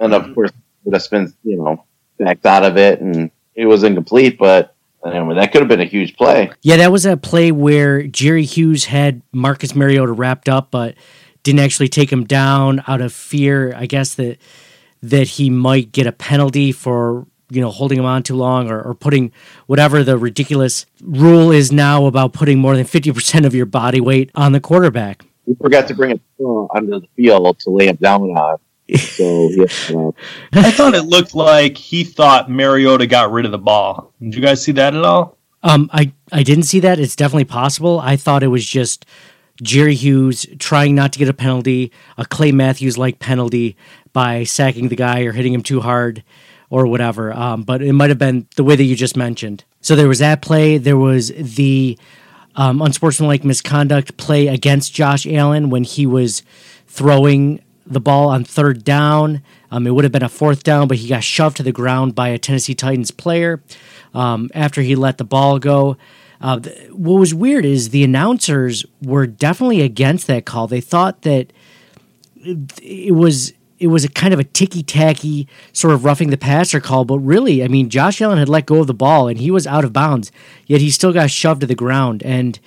And 0.00 0.12
of 0.12 0.34
course, 0.34 0.50
would 0.82 0.94
have 1.00 1.10
been, 1.10 1.32
you 1.44 1.56
know, 1.58 1.84
backed 2.18 2.44
out 2.44 2.64
of 2.64 2.76
it 2.76 3.00
and 3.00 3.30
it 3.54 3.66
was 3.66 3.84
incomplete, 3.84 4.36
but 4.36 4.74
anyway, 5.06 5.34
that 5.36 5.52
could 5.52 5.60
have 5.60 5.68
been 5.68 5.80
a 5.80 5.86
huge 5.86 6.16
play. 6.16 6.50
Yeah, 6.62 6.76
that 6.76 6.92
was 6.92 7.06
a 7.06 7.16
play 7.16 7.52
where 7.52 8.02
Jerry 8.04 8.44
Hughes 8.44 8.86
had 8.86 9.22
Marcus 9.32 9.74
Mariota 9.74 10.12
wrapped 10.12 10.48
up, 10.48 10.70
but 10.70 10.94
didn't 11.42 11.60
actually 11.60 11.88
take 11.88 12.12
him 12.12 12.24
down 12.24 12.82
out 12.86 13.00
of 13.00 13.12
fear, 13.12 13.74
I 13.76 13.86
guess 13.86 14.14
that 14.14 14.38
that 15.02 15.26
he 15.26 15.50
might 15.50 15.90
get 15.90 16.06
a 16.06 16.12
penalty 16.12 16.70
for 16.72 17.26
you 17.50 17.60
know 17.60 17.70
holding 17.70 17.98
him 17.98 18.04
on 18.04 18.22
too 18.22 18.36
long 18.36 18.70
or, 18.70 18.80
or 18.80 18.94
putting 18.94 19.32
whatever 19.66 20.02
the 20.02 20.16
ridiculous 20.16 20.86
rule 21.02 21.50
is 21.50 21.72
now 21.72 22.06
about 22.06 22.32
putting 22.32 22.58
more 22.58 22.76
than 22.76 22.86
50% 22.86 23.44
of 23.44 23.54
your 23.54 23.66
body 23.66 24.00
weight 24.00 24.30
on 24.34 24.52
the 24.52 24.60
quarterback 24.60 25.24
We 25.46 25.54
forgot 25.56 25.88
to 25.88 25.94
bring 25.94 26.12
it 26.12 26.20
onto 26.38 27.00
the 27.00 27.06
field 27.16 27.58
to 27.60 27.70
lay 27.70 27.88
him 27.88 27.96
down 27.96 28.22
on. 28.22 28.58
So, 28.98 29.48
yeah, 29.50 29.64
uh, 29.96 30.12
I 30.52 30.70
thought 30.70 30.94
it 30.94 31.02
looked 31.02 31.34
like 31.34 31.76
he 31.76 32.04
thought 32.04 32.50
Mariota 32.50 33.06
got 33.06 33.30
rid 33.30 33.44
of 33.44 33.52
the 33.52 33.58
ball. 33.58 34.12
Did 34.20 34.34
you 34.34 34.42
guys 34.42 34.62
see 34.62 34.72
that 34.72 34.94
at 34.94 35.04
all? 35.04 35.38
Um, 35.62 35.88
I 35.92 36.12
I 36.32 36.42
didn't 36.42 36.64
see 36.64 36.80
that. 36.80 36.98
It's 36.98 37.16
definitely 37.16 37.44
possible. 37.44 38.00
I 38.00 38.16
thought 38.16 38.42
it 38.42 38.48
was 38.48 38.64
just 38.64 39.06
Jerry 39.62 39.94
Hughes 39.94 40.46
trying 40.58 40.94
not 40.94 41.12
to 41.12 41.18
get 41.18 41.28
a 41.28 41.34
penalty, 41.34 41.92
a 42.18 42.24
Clay 42.24 42.52
Matthews 42.52 42.98
like 42.98 43.18
penalty 43.18 43.76
by 44.12 44.44
sacking 44.44 44.88
the 44.88 44.96
guy 44.96 45.20
or 45.20 45.32
hitting 45.32 45.54
him 45.54 45.62
too 45.62 45.80
hard 45.80 46.24
or 46.70 46.86
whatever. 46.86 47.32
Um, 47.32 47.62
but 47.62 47.82
it 47.82 47.92
might 47.92 48.10
have 48.10 48.18
been 48.18 48.46
the 48.56 48.64
way 48.64 48.76
that 48.76 48.84
you 48.84 48.96
just 48.96 49.16
mentioned. 49.16 49.64
So 49.80 49.94
there 49.94 50.08
was 50.08 50.18
that 50.20 50.42
play. 50.42 50.78
There 50.78 50.96
was 50.96 51.28
the 51.28 51.98
um, 52.56 52.82
unsportsmanlike 52.82 53.44
misconduct 53.44 54.16
play 54.16 54.48
against 54.48 54.94
Josh 54.94 55.26
Allen 55.26 55.70
when 55.70 55.84
he 55.84 56.06
was 56.06 56.42
throwing 56.86 57.61
the 57.86 58.00
ball 58.00 58.28
on 58.28 58.44
third 58.44 58.84
down. 58.84 59.42
Um, 59.70 59.86
it 59.86 59.90
would 59.90 60.04
have 60.04 60.12
been 60.12 60.22
a 60.22 60.28
fourth 60.28 60.62
down, 60.62 60.88
but 60.88 60.98
he 60.98 61.08
got 61.08 61.24
shoved 61.24 61.56
to 61.58 61.62
the 61.62 61.72
ground 61.72 62.14
by 62.14 62.28
a 62.28 62.38
Tennessee 62.38 62.74
Titans 62.74 63.10
player 63.10 63.62
um, 64.14 64.50
after 64.54 64.82
he 64.82 64.94
let 64.94 65.18
the 65.18 65.24
ball 65.24 65.58
go. 65.58 65.96
Uh, 66.40 66.58
th- 66.58 66.90
what 66.90 67.18
was 67.18 67.32
weird 67.32 67.64
is 67.64 67.90
the 67.90 68.04
announcers 68.04 68.84
were 69.00 69.26
definitely 69.26 69.80
against 69.80 70.26
that 70.26 70.44
call. 70.44 70.66
They 70.66 70.80
thought 70.80 71.22
that 71.22 71.52
it, 72.44 73.14
was 73.14 73.52
it 73.78 73.86
was 73.86 74.04
a 74.04 74.08
kind 74.08 74.34
of 74.34 74.40
a 74.40 74.44
ticky 74.44 74.82
tacky 74.82 75.48
sort 75.72 75.94
of 75.94 76.04
roughing 76.04 76.30
the 76.30 76.36
passer 76.36 76.80
call, 76.80 77.04
but 77.04 77.18
really, 77.20 77.62
I 77.62 77.68
mean, 77.68 77.88
Josh 77.88 78.20
Allen 78.20 78.38
had 78.38 78.48
let 78.48 78.66
go 78.66 78.80
of 78.80 78.88
the 78.88 78.94
ball 78.94 79.28
and 79.28 79.38
he 79.38 79.50
was 79.50 79.66
out 79.66 79.84
of 79.84 79.92
bounds, 79.92 80.32
yet 80.66 80.80
he 80.80 80.90
still 80.90 81.12
got 81.12 81.30
shoved 81.30 81.60
to 81.60 81.66
the 81.66 81.74
ground. 81.74 82.22
And 82.24 82.58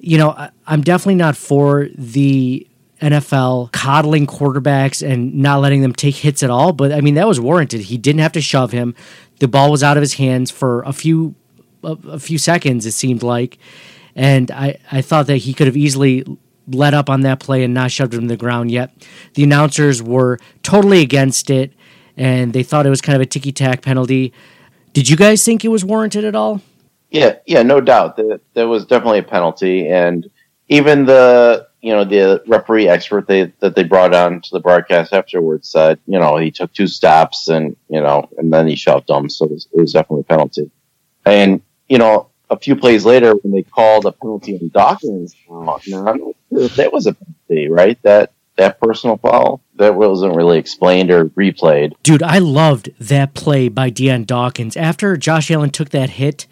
you 0.00 0.18
know, 0.18 0.30
I, 0.30 0.50
I'm 0.66 0.82
definitely 0.82 1.16
not 1.16 1.36
for 1.36 1.88
the 1.96 2.66
NFL 3.00 3.72
coddling 3.72 4.26
quarterbacks 4.26 5.06
and 5.08 5.34
not 5.34 5.60
letting 5.60 5.82
them 5.82 5.92
take 5.92 6.16
hits 6.16 6.42
at 6.42 6.50
all. 6.50 6.72
But 6.72 6.92
I 6.92 7.00
mean, 7.00 7.14
that 7.14 7.28
was 7.28 7.40
warranted. 7.40 7.82
He 7.82 7.98
didn't 7.98 8.20
have 8.20 8.32
to 8.32 8.40
shove 8.40 8.72
him. 8.72 8.94
The 9.40 9.48
ball 9.48 9.70
was 9.70 9.82
out 9.82 9.96
of 9.96 10.00
his 10.00 10.14
hands 10.14 10.50
for 10.50 10.82
a 10.82 10.92
few 10.92 11.34
a, 11.82 11.96
a 12.08 12.18
few 12.18 12.38
seconds. 12.38 12.86
It 12.86 12.92
seemed 12.92 13.22
like, 13.22 13.58
and 14.14 14.50
I 14.50 14.78
I 14.90 15.02
thought 15.02 15.26
that 15.28 15.38
he 15.38 15.54
could 15.54 15.66
have 15.66 15.76
easily 15.76 16.24
let 16.70 16.92
up 16.92 17.08
on 17.08 17.22
that 17.22 17.40
play 17.40 17.64
and 17.64 17.72
not 17.72 17.90
shoved 17.90 18.14
him 18.14 18.22
to 18.22 18.28
the 18.28 18.36
ground. 18.36 18.70
Yet 18.70 18.92
the 19.34 19.44
announcers 19.44 20.02
were 20.02 20.38
totally 20.62 21.00
against 21.00 21.50
it, 21.50 21.72
and 22.16 22.52
they 22.52 22.62
thought 22.62 22.86
it 22.86 22.90
was 22.90 23.00
kind 23.00 23.16
of 23.16 23.22
a 23.22 23.26
ticky 23.26 23.52
tack 23.52 23.82
penalty. 23.82 24.32
Did 24.92 25.08
you 25.08 25.16
guys 25.16 25.44
think 25.44 25.64
it 25.64 25.68
was 25.68 25.84
warranted 25.84 26.24
at 26.24 26.34
all? 26.34 26.62
yeah, 27.10 27.36
yeah, 27.46 27.62
no 27.62 27.80
doubt 27.80 28.16
that 28.16 28.40
there 28.54 28.68
was 28.68 28.84
definitely 28.84 29.20
a 29.20 29.22
penalty, 29.22 29.88
and 29.88 30.28
even 30.68 31.06
the 31.06 31.67
you 31.80 31.92
know 31.92 32.04
the 32.04 32.42
referee 32.46 32.88
expert 32.88 33.26
they 33.26 33.52
that 33.60 33.76
they 33.76 33.84
brought 33.84 34.14
on 34.14 34.40
to 34.40 34.50
the 34.52 34.60
broadcast 34.60 35.12
afterwards 35.12 35.68
said 35.68 35.98
you 36.06 36.18
know 36.18 36.36
he 36.36 36.50
took 36.50 36.72
two 36.72 36.86
steps 36.86 37.48
and 37.48 37.76
you 37.88 38.00
know 38.00 38.28
and 38.38 38.52
then 38.52 38.66
he 38.66 38.76
shoved 38.76 39.08
him, 39.08 39.28
so 39.28 39.44
it 39.44 39.52
was, 39.52 39.68
it 39.72 39.80
was 39.80 39.92
definitely 39.92 40.22
a 40.22 40.24
penalty. 40.24 40.70
And 41.24 41.62
you 41.88 41.98
know 41.98 42.30
a 42.50 42.58
few 42.58 42.76
plays 42.76 43.04
later 43.04 43.34
when 43.34 43.52
they 43.52 43.62
called 43.62 44.06
a 44.06 44.12
penalty 44.12 44.58
on 44.58 44.68
Dawkins, 44.68 45.36
that 45.48 46.90
was 46.92 47.06
a 47.06 47.14
penalty, 47.14 47.68
right? 47.68 48.00
That 48.02 48.32
that 48.56 48.80
personal 48.80 49.16
foul 49.18 49.60
that 49.76 49.94
wasn't 49.94 50.34
really 50.34 50.58
explained 50.58 51.10
or 51.10 51.26
replayed. 51.26 51.92
Dude, 52.02 52.22
I 52.22 52.38
loved 52.38 52.90
that 52.98 53.34
play 53.34 53.68
by 53.68 53.90
Dion 53.90 54.24
Dawkins. 54.24 54.76
After 54.76 55.16
Josh 55.16 55.50
Allen 55.50 55.70
took 55.70 55.90
that 55.90 56.10
hit, 56.10 56.46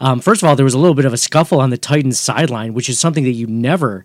um, 0.00 0.20
first 0.20 0.42
of 0.42 0.48
all, 0.48 0.56
there 0.56 0.64
was 0.64 0.74
a 0.74 0.78
little 0.78 0.94
bit 0.94 1.04
of 1.04 1.12
a 1.12 1.16
scuffle 1.16 1.60
on 1.60 1.70
the 1.70 1.78
Titans 1.78 2.18
sideline, 2.18 2.74
which 2.74 2.88
is 2.88 2.98
something 2.98 3.22
that 3.22 3.32
you 3.32 3.46
never 3.46 4.04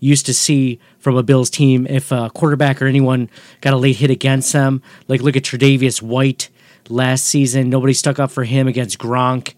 used 0.00 0.26
to 0.26 0.34
see 0.34 0.80
from 0.98 1.16
a 1.16 1.22
Bills 1.22 1.50
team 1.50 1.86
if 1.86 2.10
a 2.10 2.30
quarterback 2.30 2.82
or 2.82 2.86
anyone 2.86 3.30
got 3.60 3.72
a 3.72 3.76
late 3.76 3.96
hit 3.96 4.10
against 4.10 4.52
them. 4.52 4.82
Like, 5.06 5.22
look 5.22 5.36
at 5.36 5.44
Tre'Davious 5.44 6.02
White 6.02 6.48
last 6.88 7.24
season. 7.24 7.70
Nobody 7.70 7.92
stuck 7.92 8.18
up 8.18 8.30
for 8.30 8.44
him 8.44 8.66
against 8.66 8.98
Gronk. 8.98 9.54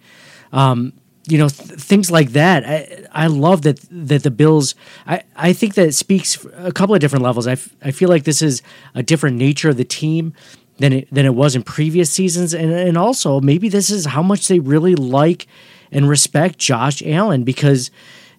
Um, 0.52 0.92
you 1.28 1.38
know, 1.38 1.48
th- 1.48 1.78
things 1.80 2.10
like 2.10 2.30
that. 2.30 2.64
I, 2.66 3.24
I 3.24 3.26
love 3.28 3.62
that 3.62 3.80
that 3.90 4.24
the 4.24 4.30
Bills. 4.30 4.74
I, 5.06 5.22
I 5.36 5.52
think 5.52 5.74
that 5.74 5.86
it 5.86 5.94
speaks 5.94 6.44
a 6.54 6.72
couple 6.72 6.94
of 6.94 7.00
different 7.00 7.24
levels. 7.24 7.46
I, 7.46 7.52
f- 7.52 7.74
I 7.82 7.92
feel 7.92 8.08
like 8.08 8.24
this 8.24 8.42
is 8.42 8.60
a 8.94 9.02
different 9.02 9.36
nature 9.36 9.70
of 9.70 9.76
the 9.76 9.84
team 9.84 10.34
than 10.78 10.92
it 10.92 11.14
than 11.14 11.24
it 11.24 11.34
was 11.34 11.54
in 11.54 11.62
previous 11.62 12.10
seasons, 12.10 12.52
and 12.52 12.72
and 12.72 12.98
also 12.98 13.40
maybe 13.40 13.68
this 13.68 13.88
is 13.88 14.06
how 14.06 14.22
much 14.22 14.48
they 14.48 14.58
really 14.58 14.96
like 14.96 15.46
and 15.92 16.08
respect 16.08 16.58
Josh 16.58 17.02
Allen 17.04 17.44
because 17.44 17.90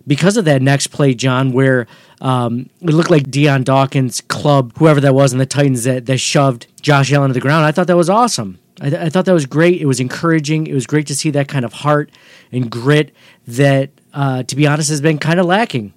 because 0.05 0.37
of 0.37 0.45
that 0.45 0.61
next 0.61 0.87
play, 0.87 1.13
John, 1.13 1.51
where 1.53 1.87
um, 2.21 2.69
it 2.81 2.89
looked 2.89 3.09
like 3.09 3.29
Dion 3.29 3.63
Dawkins 3.63 4.21
club 4.21 4.73
whoever 4.77 4.99
that 5.01 5.13
was 5.13 5.33
in 5.33 5.39
the 5.39 5.45
Titans 5.45 5.83
that 5.83 6.05
that 6.05 6.17
shoved 6.17 6.67
Josh 6.81 7.11
Allen 7.11 7.29
to 7.29 7.33
the 7.33 7.39
ground. 7.39 7.65
I 7.65 7.71
thought 7.71 7.87
that 7.87 7.97
was 7.97 8.09
awesome. 8.09 8.59
I, 8.81 8.89
th- 8.89 9.01
I 9.01 9.09
thought 9.09 9.25
that 9.25 9.33
was 9.33 9.45
great. 9.45 9.81
It 9.81 9.85
was 9.85 9.99
encouraging. 9.99 10.67
It 10.67 10.73
was 10.73 10.87
great 10.87 11.07
to 11.07 11.15
see 11.15 11.29
that 11.31 11.47
kind 11.47 11.63
of 11.63 11.73
heart 11.73 12.11
and 12.51 12.69
grit 12.69 13.13
that, 13.47 13.91
uh, 14.13 14.43
to 14.43 14.55
be 14.55 14.65
honest, 14.65 14.89
has 14.89 14.99
been 14.99 15.19
kind 15.19 15.39
of 15.39 15.45
lacking 15.45 15.93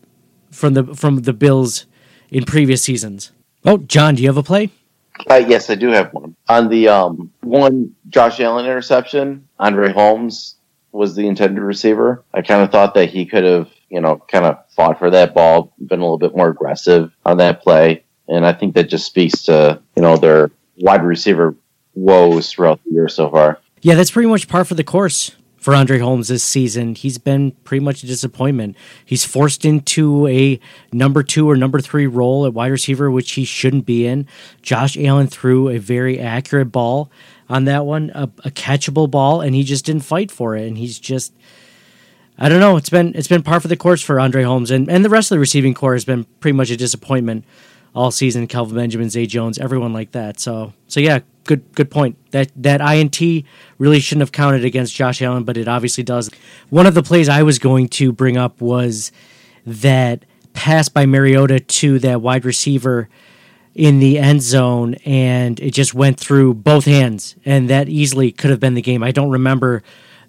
from 0.51 0.75
the 0.75 0.85
from 0.95 1.23
the 1.23 1.33
Bills 1.33 1.87
in 2.31 2.45
previous 2.45 2.83
seasons. 2.83 3.33
Oh, 3.64 3.79
John, 3.79 4.14
do 4.14 4.23
you 4.23 4.29
have 4.29 4.37
a 4.37 4.42
play? 4.42 4.71
Uh, 5.29 5.42
yes, 5.47 5.71
I 5.71 5.75
do 5.75 5.88
have 5.88 6.12
one. 6.12 6.37
On 6.49 6.69
the 6.69 6.88
um, 6.88 7.33
one 7.40 7.95
Josh 8.09 8.38
Allen 8.40 8.66
interception, 8.66 9.49
Andre 9.59 9.92
Holmes 9.92 10.57
was 10.92 11.14
the 11.14 11.27
intended 11.27 11.62
receiver. 11.62 12.25
I 12.35 12.42
kind 12.42 12.62
of 12.62 12.71
thought 12.71 12.95
that 12.95 13.11
he 13.11 13.27
could 13.27 13.45
have, 13.45 13.71
you 13.88 14.01
know, 14.01 14.22
kind 14.29 14.44
of 14.44 14.59
fought 14.70 14.99
for 14.99 15.11
that 15.11 15.35
ball, 15.35 15.72
been 15.79 16.01
a 16.01 16.03
little 16.03 16.18
bit 16.18 16.37
more 16.37 16.49
aggressive 16.49 17.12
on 17.25 17.38
that 17.38 17.62
play. 17.62 18.05
And 18.29 18.44
I 18.44 18.53
think 18.53 18.75
that 18.75 18.88
just 18.88 19.07
speaks 19.07 19.42
to, 19.44 19.81
you 19.94 20.03
know, 20.03 20.16
their 20.16 20.51
wide 20.79 21.05
receiver 21.05 21.55
woes 21.94 22.51
throughout 22.51 22.81
the 22.85 22.90
year 22.90 23.09
so 23.09 23.31
far. 23.31 23.61
Yeah, 23.83 23.94
that's 23.94 24.11
pretty 24.11 24.29
much 24.29 24.49
par 24.49 24.64
for 24.64 24.75
the 24.75 24.85
course 24.85 25.37
for 25.57 25.75
Andre 25.75 25.99
Holmes 25.99 26.29
this 26.29 26.44
season. 26.44 26.94
He's 26.94 27.18
been 27.18 27.53
pretty 27.64 27.85
much 27.85 28.03
a 28.03 28.07
disappointment. 28.07 28.77
He's 29.05 29.25
forced 29.25 29.64
into 29.64 30.27
a 30.29 30.61
number 30.92 31.22
two 31.22 31.49
or 31.49 31.57
number 31.57 31.81
three 31.81 32.07
role 32.07 32.46
at 32.46 32.55
wide 32.55 32.70
receiver, 32.70 33.11
which 33.11 33.33
he 33.33 33.44
shouldn't 33.44 33.87
be 33.87 34.07
in. 34.07 34.27
Josh 34.62 34.96
Allen 34.96 35.29
threw 35.29 35.68
a 35.68 35.79
very 35.79 36.18
accurate 36.18 36.72
ball 36.72 37.11
on 37.49 37.64
that 37.64 37.87
one, 37.87 38.11
a, 38.14 38.25
a 38.44 38.51
catchable 38.51 39.11
ball, 39.11 39.40
and 39.40 39.55
he 39.55 39.62
just 39.62 39.85
didn't 39.85 40.05
fight 40.05 40.31
for 40.31 40.57
it. 40.57 40.66
And 40.66 40.79
he's 40.79 40.99
just. 40.99 41.33
I 42.38 42.49
don't 42.49 42.61
know. 42.61 42.77
It's 42.77 42.90
been 42.90 43.12
it's 43.14 43.29
been 43.29 43.42
par 43.42 43.61
for 43.61 43.68
the 43.68 43.77
course 43.77 44.03
for 44.03 44.20
Andre 44.20 44.42
Holmes, 44.42 44.70
and, 44.70 44.90
and 44.90 45.05
the 45.05 45.09
rest 45.09 45.31
of 45.31 45.37
the 45.37 45.40
receiving 45.40 45.75
corps 45.75 45.94
has 45.94 46.05
been 46.05 46.25
pretty 46.40 46.57
much 46.57 46.70
a 46.70 46.77
disappointment 46.77 47.44
all 47.94 48.11
season. 48.11 48.46
Kelvin 48.46 48.77
Benjamin, 48.77 49.09
Zay 49.09 49.27
Jones, 49.27 49.59
everyone 49.59 49.92
like 49.92 50.12
that. 50.12 50.38
So 50.38 50.75
so 50.87 51.01
yeah, 51.01 51.20
good 51.44 51.64
good 51.75 51.90
point. 51.90 52.18
That 52.33 52.51
that 52.57 52.81
INT 52.81 53.46
really 53.79 54.01
shouldn't 54.01 54.20
have 54.20 54.33
counted 54.33 54.64
against 54.64 54.94
Josh 54.94 55.22
Allen, 55.22 55.44
but 55.44 55.57
it 55.57 55.66
obviously 55.66 56.05
does. 56.05 56.31
One 56.68 56.87
of 56.87 56.94
the 56.94 57.03
plays 57.03 57.29
I 57.29 57.42
was 57.42 57.59
going 57.59 57.88
to 57.90 58.12
bring 58.12 58.37
up 58.37 58.61
was 58.61 59.12
that 59.64 60.25
pass 60.53 60.88
by 60.88 61.07
Mariota 61.07 61.61
to 61.61 61.99
that 62.01 62.20
wide 62.20 62.44
receiver 62.44 63.09
in 63.75 63.99
the 63.99 64.18
end 64.18 64.42
zone, 64.42 64.94
and 65.05 65.59
it 65.61 65.72
just 65.72 65.94
went 65.94 66.18
through 66.18 66.55
both 66.55 66.85
hands, 66.85 67.37
and 67.44 67.68
that 67.70 67.88
easily 67.88 68.33
could 68.33 68.51
have 68.51 68.61
been 68.61 68.75
the 68.75 68.83
game. 68.83 69.03
I 69.03 69.11
don't 69.11 69.31
remember 69.31 69.83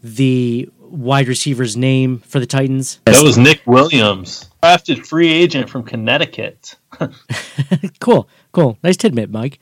the 0.03 0.69
wide 0.89 1.27
receiver's 1.27 1.77
name 1.77 2.19
for 2.19 2.39
the 2.39 2.45
Titans. 2.45 2.99
That 3.05 3.23
was 3.23 3.37
Nick 3.37 3.61
Williams, 3.65 4.49
drafted 4.61 5.05
free 5.05 5.31
agent 5.31 5.69
from 5.69 5.83
Connecticut. 5.83 6.75
cool, 7.99 8.29
cool. 8.51 8.77
Nice 8.83 8.97
tidbit, 8.97 9.29
Mike. 9.29 9.59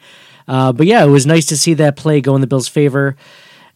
Uh, 0.47 0.71
but 0.71 0.87
yeah, 0.87 1.03
it 1.03 1.09
was 1.09 1.25
nice 1.25 1.45
to 1.47 1.57
see 1.57 1.73
that 1.75 1.95
play 1.95 2.21
go 2.21 2.35
in 2.35 2.41
the 2.41 2.47
Bills' 2.47 2.67
favor. 2.67 3.15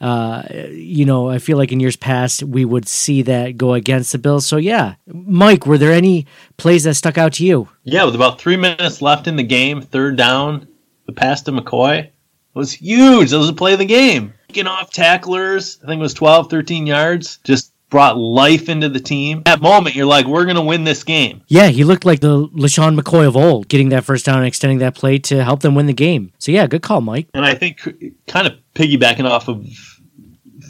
Uh, 0.01 0.43
you 0.71 1.03
know, 1.03 1.29
I 1.29 1.39
feel 1.39 1.57
like 1.57 1.73
in 1.73 1.81
years 1.81 1.97
past 1.97 2.41
we 2.43 2.63
would 2.63 2.87
see 2.87 3.21
that 3.23 3.57
go 3.57 3.73
against 3.73 4.13
the 4.13 4.17
Bills. 4.17 4.45
So 4.45 4.57
yeah, 4.57 4.95
Mike, 5.07 5.65
were 5.65 5.77
there 5.77 5.91
any 5.91 6.25
plays 6.57 6.85
that 6.85 6.93
stuck 6.93 7.17
out 7.17 7.33
to 7.33 7.45
you? 7.45 7.67
Yeah, 7.83 8.05
with 8.05 8.15
about 8.15 8.39
three 8.39 8.55
minutes 8.55 9.01
left 9.01 9.27
in 9.27 9.35
the 9.35 9.43
game, 9.43 9.81
third 9.81 10.15
down, 10.15 10.67
the 11.05 11.11
pass 11.11 11.41
to 11.43 11.51
McCoy 11.51 12.09
was 12.53 12.71
huge. 12.71 13.31
That 13.31 13.39
was 13.39 13.47
the 13.47 13.53
play 13.53 13.73
of 13.73 13.79
the 13.79 13.85
game. 13.85 14.33
Picking 14.49 14.65
off 14.65 14.89
tacklers, 14.89 15.77
I 15.83 15.85
think 15.85 15.99
it 15.99 16.01
was 16.01 16.15
12, 16.15 16.49
13 16.49 16.87
yards, 16.87 17.37
just 17.43 17.71
brought 17.91 18.17
life 18.17 18.67
into 18.67 18.89
the 18.89 18.99
team. 18.99 19.39
At 19.39 19.45
that 19.45 19.61
moment, 19.61 19.95
you're 19.95 20.07
like, 20.07 20.25
we're 20.25 20.45
going 20.45 20.55
to 20.55 20.63
win 20.63 20.85
this 20.85 21.03
game. 21.03 21.43
Yeah, 21.47 21.67
he 21.67 21.83
looked 21.83 22.03
like 22.03 22.19
the 22.19 22.47
LeSean 22.47 22.99
McCoy 22.99 23.27
of 23.27 23.37
old, 23.37 23.67
getting 23.67 23.89
that 23.89 24.05
first 24.05 24.25
down 24.25 24.39
and 24.39 24.47
extending 24.47 24.79
that 24.79 24.95
play 24.95 25.19
to 25.19 25.43
help 25.43 25.61
them 25.61 25.75
win 25.75 25.85
the 25.85 25.93
game. 25.93 26.31
So 26.39 26.51
yeah, 26.51 26.65
good 26.65 26.81
call, 26.81 26.99
Mike. 26.99 27.27
And 27.35 27.45
I 27.45 27.53
think 27.53 27.87
kind 28.25 28.47
of 28.47 28.53
piggybacking 28.73 29.29
off 29.29 29.49
of 29.49 29.67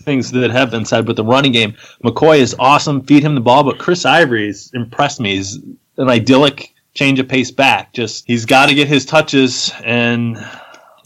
things 0.04 0.32
that 0.32 0.52
have 0.52 0.72
been 0.72 0.84
said 0.84 1.08
with 1.08 1.16
the 1.16 1.24
running 1.24 1.54
game, 1.54 1.74
McCoy 2.04 2.40
is 2.40 2.58
awesome. 2.60 3.06
Feed 3.06 3.24
him 3.24 3.34
the 3.34 3.40
ball, 3.40 3.64
but 3.64 3.80
Chris 3.80 4.04
Ivory's 4.04 4.72
impressed 4.74 5.22
me. 5.22 5.38
He's 5.38 5.56
an 5.96 6.10
idyllic 6.10 6.74
change 6.96 7.20
of 7.20 7.30
pace 7.30 7.52
back. 7.52 7.94
Just 7.94 8.26
he's 8.28 8.46
got 8.46 8.68
to 8.68 8.76
get 8.76 8.90
his 8.90 9.06
touches 9.06 9.72
and 9.86 10.38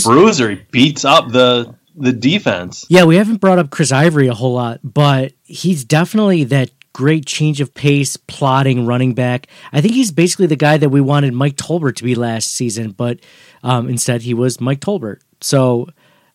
Bruiser 0.03 0.49
he 0.49 0.55
beats 0.71 1.05
up 1.05 1.29
the 1.29 1.75
the 1.95 2.13
defense. 2.13 2.86
Yeah, 2.89 3.06
we 3.06 3.15
haven't 3.15 3.38
brought 3.38 3.60
up 3.60 3.69
Chris 3.69 3.91
Ivory 3.91 4.27
a 4.27 4.34
whole 4.34 4.53
lot, 4.53 4.79
but 4.84 5.34
he's 5.43 5.84
definitely 5.84 6.43
that 6.45 6.71
great 6.93 7.25
change 7.25 7.60
of 7.60 7.73
pace, 7.73 8.17
plotting 8.17 8.86
running 8.86 9.13
back. 9.13 9.47
I 9.71 9.82
think 9.82 9.93
he's 9.93 10.12
basically 10.12 10.47
the 10.47 10.56
guy 10.56 10.77
that 10.77 10.89
we 10.89 11.01
wanted 11.01 11.34
Mike 11.34 11.56
Tolbert 11.56 11.95
to 11.97 12.03
be 12.03 12.15
last 12.15 12.53
season, 12.53 12.91
but 12.91 13.19
um, 13.63 13.89
instead 13.89 14.21
he 14.21 14.34
was 14.34 14.62
Mike 14.62 14.79
Tolbert. 14.79 15.19
So, 15.41 15.88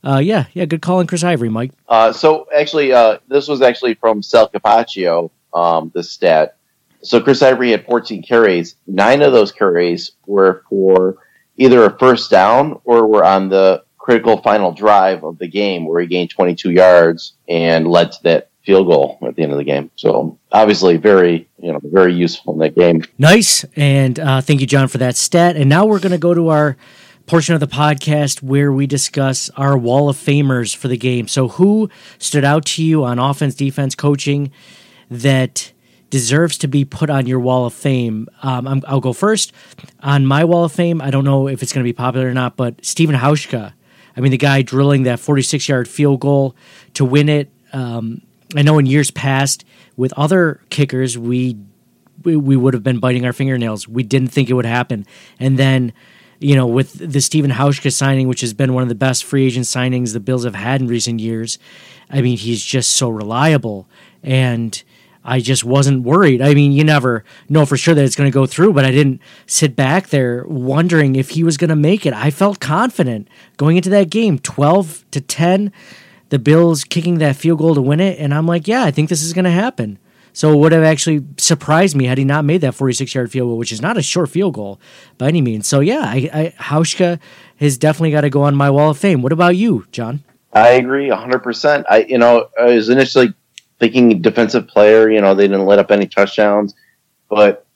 uh, 0.04 0.18
yeah, 0.18 0.46
yeah, 0.52 0.64
good 0.64 0.82
call 0.82 0.98
on 0.98 1.06
Chris 1.06 1.24
Ivory, 1.24 1.48
Mike. 1.48 1.72
Uh, 1.88 2.12
so 2.12 2.46
actually, 2.54 2.92
uh, 2.92 3.18
this 3.28 3.48
was 3.48 3.62
actually 3.62 3.94
from 3.94 4.22
Sal 4.22 4.48
Capaccio, 4.48 5.30
um, 5.54 5.90
the 5.94 6.02
stat. 6.02 6.56
So 7.02 7.20
Chris 7.20 7.42
Ivory 7.42 7.70
had 7.70 7.86
14 7.86 8.22
carries. 8.22 8.74
Nine 8.86 9.22
of 9.22 9.32
those 9.32 9.52
carries 9.52 10.12
were 10.26 10.64
for 10.68 11.18
either 11.56 11.84
a 11.84 11.98
first 11.98 12.30
down 12.30 12.80
or 12.84 13.06
were 13.06 13.24
on 13.24 13.48
the 13.48 13.84
critical 14.08 14.38
final 14.38 14.72
drive 14.72 15.22
of 15.22 15.36
the 15.36 15.46
game 15.46 15.84
where 15.84 16.00
he 16.00 16.06
gained 16.06 16.30
22 16.30 16.70
yards 16.70 17.34
and 17.46 17.86
led 17.86 18.10
to 18.10 18.22
that 18.22 18.48
field 18.64 18.86
goal 18.86 19.18
at 19.20 19.36
the 19.36 19.42
end 19.42 19.52
of 19.52 19.58
the 19.58 19.64
game. 19.64 19.90
So 19.96 20.38
obviously 20.50 20.96
very, 20.96 21.46
you 21.58 21.70
know, 21.70 21.78
very 21.82 22.14
useful 22.14 22.54
in 22.54 22.60
that 22.60 22.74
game. 22.74 23.04
Nice. 23.18 23.66
And 23.76 24.18
uh, 24.18 24.40
thank 24.40 24.62
you, 24.62 24.66
John, 24.66 24.88
for 24.88 24.96
that 24.96 25.14
stat. 25.16 25.56
And 25.56 25.68
now 25.68 25.84
we're 25.84 25.98
going 25.98 26.12
to 26.12 26.18
go 26.18 26.32
to 26.32 26.48
our 26.48 26.78
portion 27.26 27.52
of 27.54 27.60
the 27.60 27.68
podcast 27.68 28.42
where 28.42 28.72
we 28.72 28.86
discuss 28.86 29.50
our 29.58 29.76
wall 29.76 30.08
of 30.08 30.16
famers 30.16 30.74
for 30.74 30.88
the 30.88 30.96
game. 30.96 31.28
So 31.28 31.48
who 31.48 31.90
stood 32.18 32.46
out 32.46 32.64
to 32.64 32.82
you 32.82 33.04
on 33.04 33.18
offense, 33.18 33.54
defense, 33.54 33.94
coaching 33.94 34.50
that 35.10 35.70
deserves 36.08 36.56
to 36.56 36.66
be 36.66 36.86
put 36.86 37.10
on 37.10 37.26
your 37.26 37.40
wall 37.40 37.66
of 37.66 37.74
fame. 37.74 38.26
Um, 38.42 38.66
I'm, 38.66 38.82
I'll 38.88 39.02
go 39.02 39.12
first 39.12 39.52
on 40.00 40.24
my 40.24 40.44
wall 40.44 40.64
of 40.64 40.72
fame. 40.72 41.02
I 41.02 41.10
don't 41.10 41.26
know 41.26 41.46
if 41.46 41.62
it's 41.62 41.74
going 41.74 41.84
to 41.84 41.88
be 41.88 41.92
popular 41.92 42.28
or 42.28 42.32
not, 42.32 42.56
but 42.56 42.82
Stephen 42.82 43.14
Hauschka. 43.14 43.74
I 44.18 44.20
mean, 44.20 44.32
the 44.32 44.36
guy 44.36 44.62
drilling 44.62 45.04
that 45.04 45.20
46 45.20 45.68
yard 45.68 45.86
field 45.86 46.18
goal 46.18 46.56
to 46.94 47.04
win 47.04 47.28
it. 47.28 47.52
Um, 47.72 48.22
I 48.56 48.62
know 48.62 48.78
in 48.78 48.86
years 48.86 49.12
past 49.12 49.64
with 49.96 50.12
other 50.14 50.60
kickers, 50.70 51.16
we, 51.16 51.56
we 52.24 52.56
would 52.56 52.74
have 52.74 52.82
been 52.82 52.98
biting 52.98 53.24
our 53.24 53.32
fingernails. 53.32 53.86
We 53.86 54.02
didn't 54.02 54.28
think 54.28 54.50
it 54.50 54.54
would 54.54 54.66
happen, 54.66 55.06
and 55.38 55.56
then. 55.56 55.92
You 56.40 56.54
know, 56.54 56.68
with 56.68 56.92
the 56.92 57.20
Stephen 57.20 57.50
Hauschka 57.50 57.92
signing, 57.92 58.28
which 58.28 58.42
has 58.42 58.54
been 58.54 58.72
one 58.72 58.84
of 58.84 58.88
the 58.88 58.94
best 58.94 59.24
free 59.24 59.44
agent 59.46 59.66
signings 59.66 60.12
the 60.12 60.20
Bills 60.20 60.44
have 60.44 60.54
had 60.54 60.80
in 60.80 60.86
recent 60.86 61.18
years, 61.18 61.58
I 62.08 62.20
mean, 62.20 62.36
he's 62.36 62.64
just 62.64 62.92
so 62.92 63.08
reliable. 63.08 63.88
And 64.22 64.80
I 65.28 65.40
just 65.40 65.62
wasn't 65.62 66.04
worried. 66.04 66.40
I 66.40 66.54
mean, 66.54 66.72
you 66.72 66.84
never 66.84 67.22
know 67.50 67.66
for 67.66 67.76
sure 67.76 67.94
that 67.94 68.02
it's 68.02 68.16
going 68.16 68.30
to 68.30 68.34
go 68.34 68.46
through, 68.46 68.72
but 68.72 68.86
I 68.86 68.90
didn't 68.90 69.20
sit 69.46 69.76
back 69.76 70.08
there 70.08 70.42
wondering 70.46 71.16
if 71.16 71.30
he 71.30 71.44
was 71.44 71.58
going 71.58 71.68
to 71.68 71.76
make 71.76 72.06
it. 72.06 72.14
I 72.14 72.30
felt 72.30 72.60
confident 72.60 73.28
going 73.58 73.76
into 73.76 73.90
that 73.90 74.08
game, 74.08 74.38
12 74.38 75.04
to 75.10 75.20
10, 75.20 75.70
the 76.30 76.38
Bills 76.38 76.82
kicking 76.82 77.18
that 77.18 77.36
field 77.36 77.58
goal 77.58 77.74
to 77.74 77.82
win 77.82 78.00
it, 78.00 78.18
and 78.18 78.32
I'm 78.32 78.46
like, 78.46 78.66
yeah, 78.66 78.84
I 78.84 78.90
think 78.90 79.10
this 79.10 79.22
is 79.22 79.34
going 79.34 79.44
to 79.44 79.50
happen. 79.50 79.98
So 80.32 80.52
it 80.54 80.56
would 80.56 80.72
have 80.72 80.84
actually 80.84 81.22
surprised 81.36 81.94
me 81.94 82.06
had 82.06 82.16
he 82.16 82.24
not 82.24 82.46
made 82.46 82.62
that 82.62 82.74
46 82.74 83.14
yard 83.14 83.30
field 83.30 83.48
goal, 83.48 83.58
which 83.58 83.72
is 83.72 83.82
not 83.82 83.98
a 83.98 84.02
short 84.02 84.30
field 84.30 84.54
goal 84.54 84.80
by 85.18 85.28
any 85.28 85.42
means. 85.42 85.66
So 85.66 85.80
yeah, 85.80 86.00
I, 86.00 86.30
I 86.32 86.54
Hauschka 86.58 87.18
has 87.56 87.76
definitely 87.76 88.12
got 88.12 88.22
to 88.22 88.30
go 88.30 88.42
on 88.42 88.54
my 88.54 88.70
wall 88.70 88.90
of 88.90 88.98
fame. 88.98 89.20
What 89.20 89.32
about 89.32 89.56
you, 89.56 89.86
John? 89.92 90.22
I 90.52 90.70
agree 90.70 91.08
100%. 91.08 91.84
I, 91.90 91.98
you 92.08 92.16
know, 92.16 92.48
I 92.58 92.66
was 92.66 92.88
initially 92.88 93.34
thinking 93.78 94.20
defensive 94.20 94.68
player, 94.68 95.10
you 95.10 95.20
know, 95.20 95.34
they 95.34 95.46
didn't 95.48 95.66
let 95.66 95.78
up 95.78 95.90
any 95.90 96.06
touchdowns, 96.06 96.74
but 97.28 97.66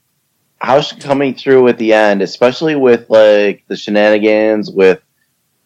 House 0.59 0.93
coming 0.93 1.35
through 1.35 1.67
at 1.69 1.79
the 1.79 1.93
end, 1.93 2.23
especially 2.23 2.77
with 2.77 3.11
like 3.11 3.65
the 3.67 3.77
shenanigans 3.77 4.71
with 4.71 5.01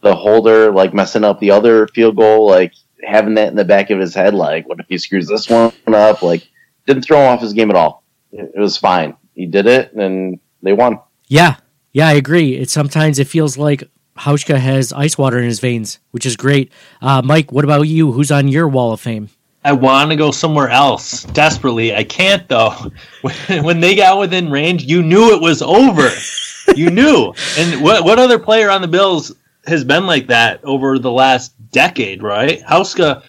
the 0.03 0.14
holder, 0.14 0.72
like 0.72 0.94
messing 0.94 1.25
up 1.25 1.38
the 1.38 1.51
other 1.51 1.87
field 1.88 2.16
goal, 2.16 2.46
like 2.46 2.72
having 3.05 3.35
that 3.35 3.49
in 3.49 3.57
the 3.57 3.64
back 3.64 3.90
of 3.90 3.99
his 3.99 4.14
head, 4.14 4.33
like 4.33 4.66
what 4.66 4.81
if 4.81 4.87
he 4.88 4.96
screws 4.96 5.29
this 5.29 5.51
one 5.51 5.72
up? 5.88 6.22
Like 6.22 6.49
didn't 6.87 7.03
throw 7.03 7.20
off 7.20 7.42
his 7.42 7.53
game 7.53 7.70
at 7.70 7.77
all. 7.77 8.05
It, 8.33 8.53
it 8.55 8.61
was 8.61 8.79
fine. 8.79 9.16
He 9.35 9.44
did 9.44 9.66
it 9.66 9.92
and 9.92 10.40
they 10.62 10.72
won. 10.72 11.01
Yeah. 11.27 11.57
Yeah, 11.92 12.09
I 12.09 12.12
agree. 12.12 12.57
It 12.57 12.70
sometimes 12.70 13.18
it 13.18 13.27
feels 13.27 13.59
like 13.59 13.85
Hauschka 14.18 14.57
has 14.57 14.92
ice 14.92 15.18
water 15.18 15.38
in 15.38 15.44
his 15.44 15.61
veins, 15.61 15.99
which 16.11 16.25
is 16.25 16.37
great. 16.37 16.72
Uh, 17.03 17.22
Mike, 17.22 17.53
what 17.53 17.64
about 17.64 17.83
you? 17.83 18.12
Who's 18.12 18.31
on 18.31 18.49
your 18.49 18.66
wall 18.68 18.92
of 18.92 19.01
fame? 19.01 19.29
I 19.66 19.72
want 19.72 20.11
to 20.11 20.16
go 20.16 20.31
somewhere 20.31 20.68
else 20.68 21.24
desperately. 21.24 21.92
I 21.92 22.05
can't 22.05 22.48
though. 22.48 22.92
When, 23.22 23.35
when 23.64 23.81
they 23.81 23.96
got 23.96 24.20
within 24.20 24.48
range, 24.48 24.85
you 24.85 25.02
knew 25.02 25.35
it 25.35 25.40
was 25.40 25.61
over. 25.61 26.09
you 26.76 26.88
knew. 26.88 27.35
And 27.59 27.83
what 27.83 28.05
what 28.05 28.20
other 28.20 28.38
player 28.38 28.70
on 28.70 28.81
the 28.81 28.87
Bills 28.87 29.35
has 29.66 29.83
been 29.83 30.07
like 30.07 30.29
that 30.29 30.64
over 30.64 31.00
the 31.00 31.11
last 31.11 31.52
decade, 31.72 32.22
right? 32.22 32.61
Hauschka 32.61 33.24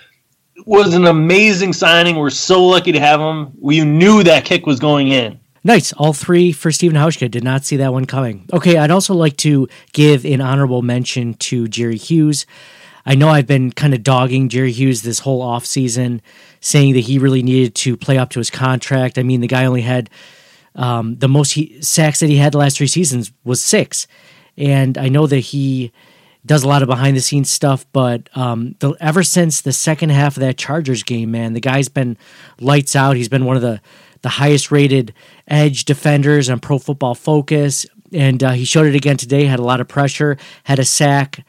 was 0.67 0.93
an 0.93 1.07
amazing 1.07 1.73
signing. 1.73 2.17
We're 2.17 2.29
so 2.29 2.63
lucky 2.63 2.91
to 2.91 2.99
have 2.99 3.19
him. 3.19 3.53
You 3.63 3.83
knew 3.83 4.23
that 4.23 4.45
kick 4.45 4.67
was 4.67 4.79
going 4.79 5.07
in. 5.07 5.39
Nice. 5.63 5.91
All 5.93 6.13
three 6.13 6.51
for 6.51 6.71
Stephen 6.71 6.97
Hauschka. 6.97 7.31
Did 7.31 7.43
not 7.43 7.65
see 7.65 7.77
that 7.77 7.91
one 7.91 8.05
coming. 8.05 8.47
Okay, 8.53 8.77
I'd 8.77 8.91
also 8.91 9.15
like 9.15 9.37
to 9.37 9.67
give 9.91 10.23
an 10.23 10.41
honorable 10.41 10.83
mention 10.83 11.33
to 11.33 11.67
Jerry 11.67 11.97
Hughes. 11.97 12.45
I 13.07 13.15
know 13.15 13.29
I've 13.29 13.47
been 13.47 13.71
kind 13.71 13.93
of 13.93 14.03
dogging 14.03 14.49
Jerry 14.49 14.73
Hughes 14.73 15.01
this 15.01 15.19
whole 15.19 15.41
offseason, 15.41 16.19
saying 16.59 16.93
that 16.95 17.05
he 17.05 17.19
really 17.19 17.41
needed 17.41 17.73
to 17.75 17.95
play 17.95 18.17
up 18.17 18.31
to 18.31 18.39
his 18.39 18.49
contract. 18.49 19.17
I 19.17 19.23
mean, 19.23 19.39
the 19.39 19.47
guy 19.47 19.63
only 19.63 19.81
had 19.81 20.09
um, 20.75 21.15
the 21.15 21.29
most 21.29 21.53
he, 21.53 21.81
sacks 21.81 22.19
that 22.19 22.27
he 22.27 22.35
had 22.35 22.51
the 22.51 22.57
last 22.57 22.77
three 22.77 22.87
seasons 22.87 23.31
was 23.45 23.63
six. 23.63 24.07
And 24.57 24.97
I 24.97 25.07
know 25.07 25.25
that 25.25 25.39
he 25.39 25.93
does 26.45 26.63
a 26.63 26.67
lot 26.67 26.81
of 26.81 26.89
behind 26.89 27.15
the 27.15 27.21
scenes 27.21 27.49
stuff, 27.49 27.85
but 27.93 28.29
um, 28.35 28.75
the, 28.79 28.93
ever 28.99 29.23
since 29.23 29.61
the 29.61 29.71
second 29.71 30.09
half 30.09 30.35
of 30.35 30.41
that 30.41 30.57
Chargers 30.57 31.03
game, 31.03 31.31
man, 31.31 31.53
the 31.53 31.61
guy's 31.61 31.87
been 31.87 32.17
lights 32.59 32.93
out. 32.93 33.15
He's 33.15 33.29
been 33.29 33.45
one 33.45 33.55
of 33.55 33.61
the 33.61 33.79
the 34.23 34.29
highest 34.29 34.71
rated 34.71 35.13
edge 35.47 35.85
defenders 35.85 36.49
on 36.49 36.59
Pro 36.59 36.79
Football 36.79 37.15
Focus, 37.15 37.85
and 38.11 38.43
uh, 38.43 38.51
he 38.51 38.65
showed 38.65 38.87
it 38.87 38.95
again 38.95 39.15
today. 39.15 39.45
Had 39.45 39.59
a 39.59 39.63
lot 39.63 39.79
of 39.79 39.87
pressure, 39.87 40.37
had 40.63 40.79
a 40.79 40.85
sack 40.85 41.45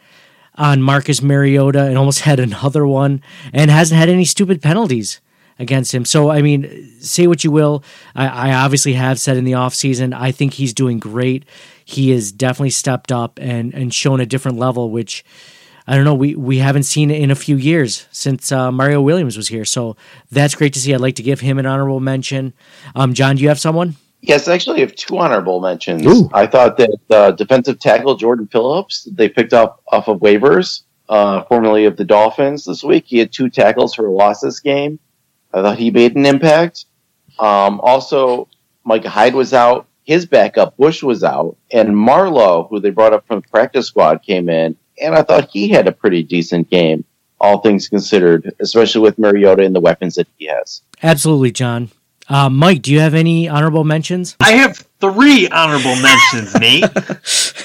on 0.59 0.83
Marcus 0.83 1.23
Mariota, 1.23 1.85
and 1.85 1.97
almost 1.97 2.21
had 2.29 2.39
another 2.39 2.87
one, 2.87 3.23
and 3.53 3.71
hasn't 3.71 3.99
had 3.99 4.09
any 4.09 4.25
stupid 4.25 4.61
penalties 4.61 5.21
against 5.59 5.93
him. 5.93 6.05
So, 6.05 6.31
I 6.31 6.43
mean, 6.43 7.01
say 7.01 7.27
what 7.27 7.43
you 7.43 7.51
will. 7.51 7.83
I, 8.15 8.51
I 8.51 8.55
obviously 8.55 8.93
have 8.93 9.19
said 9.19 9.37
in 9.37 9.45
the 9.45 9.53
offseason, 9.53 10.15
I 10.15 10.31
think 10.31 10.55
he's 10.55 10.73
doing 10.73 10.99
great. 10.99 11.45
He 11.85 12.11
has 12.11 12.31
definitely 12.31 12.71
stepped 12.71 13.11
up 13.11 13.39
and, 13.41 13.75
and 13.75 13.93
shown 13.93 14.21
a 14.21 14.27
different 14.27 14.59
level, 14.59 14.91
which 14.91 15.25
I 15.89 15.97
don't 15.97 16.05
know, 16.05 16.15
we, 16.15 16.35
we 16.35 16.59
haven't 16.59 16.83
seen 16.83 17.11
in 17.11 17.31
a 17.31 17.35
few 17.35 17.57
years 17.57 18.07
since 18.13 18.53
uh, 18.53 18.71
Mario 18.71 19.01
Williams 19.01 19.39
was 19.39 19.49
here. 19.49 19.65
So 19.65 19.97
that's 20.31 20.55
great 20.55 20.75
to 20.75 20.81
see. 20.81 20.95
I'd 20.95 21.01
like 21.01 21.17
to 21.17 21.23
give 21.23 21.41
him 21.41 21.59
an 21.59 21.65
honorable 21.65 21.99
mention. 21.99 22.53
Um, 22.95 23.15
John, 23.15 23.37
do 23.37 23.43
you 23.43 23.49
have 23.49 23.59
someone? 23.59 23.97
Yes, 24.21 24.49
actually, 24.49 24.79
I 24.79 24.81
have 24.81 24.95
two 24.97 25.19
honorable 25.19 25.61
mentions. 25.61 26.05
Ooh. 26.05 26.29
I 26.33 26.47
thought 26.47 26.77
that 26.79 26.97
uh, 27.11 27.31
defensive 27.33 27.79
tackle 27.79 28.17
Jordan 28.17 28.49
Phillips, 28.49 29.07
they 29.11 29.29
picked 29.29 29.53
up 29.53 29.83
off 29.89 30.09
of 30.09 30.19
waivers, 30.21 30.83
uh, 31.09 31.45
formerly 31.45 31.85
of 31.85 31.97
the 31.97 32.05
Dolphins 32.05 32.65
this 32.65 32.83
week. 32.83 33.05
He 33.07 33.19
had 33.19 33.33
two 33.33 33.49
tackles 33.49 33.95
for 33.95 34.07
a 34.07 34.13
loss 34.13 34.41
this 34.41 34.61
game. 34.61 34.99
I 35.53 35.63
thought 35.63 35.79
he 35.79 35.91
made 35.91 36.17
an 36.17 36.27
impact. 36.27 36.87
Um, 37.39 37.81
also, 37.81 38.49
Micah 38.85 39.09
Hyde 39.09 39.35
was 39.35 39.55
out. 39.55 39.87
His 40.05 40.27
backup, 40.27 40.77
Bush, 40.77 41.03
was 41.03 41.23
out. 41.23 41.57
And 41.71 41.97
Marlowe, 41.97 42.67
who 42.69 42.81
they 42.81 42.91
brought 42.91 43.13
up 43.13 43.27
from 43.27 43.41
the 43.41 43.49
practice 43.49 43.87
squad, 43.87 44.23
came 44.23 44.49
in. 44.49 44.77
And 45.01 45.15
I 45.15 45.23
thought 45.23 45.51
he 45.51 45.69
had 45.69 45.87
a 45.87 45.93
pretty 45.93 46.23
decent 46.23 46.71
game, 46.71 47.05
all 47.41 47.59
things 47.59 47.89
considered, 47.89 48.53
especially 48.59 49.03
with 49.03 49.19
Mariota 49.19 49.63
and 49.63 49.75
the 49.75 49.81
weapons 49.81 50.17
that 50.17 50.27
he 50.39 50.47
has. 50.47 50.83
Absolutely, 51.03 51.53
John. 51.53 51.91
Uh, 52.29 52.51
Mike, 52.51 52.83
do 52.83 52.93
you 52.93 53.01
have 53.01 53.15
any 53.15 53.49
honorable 53.49 53.85
mentions? 53.85 54.37
I 54.41 54.53
have 54.53 54.77
three 55.01 55.49
honorable 55.49 55.97
mentions, 55.97 56.55
Nate. 56.59 56.85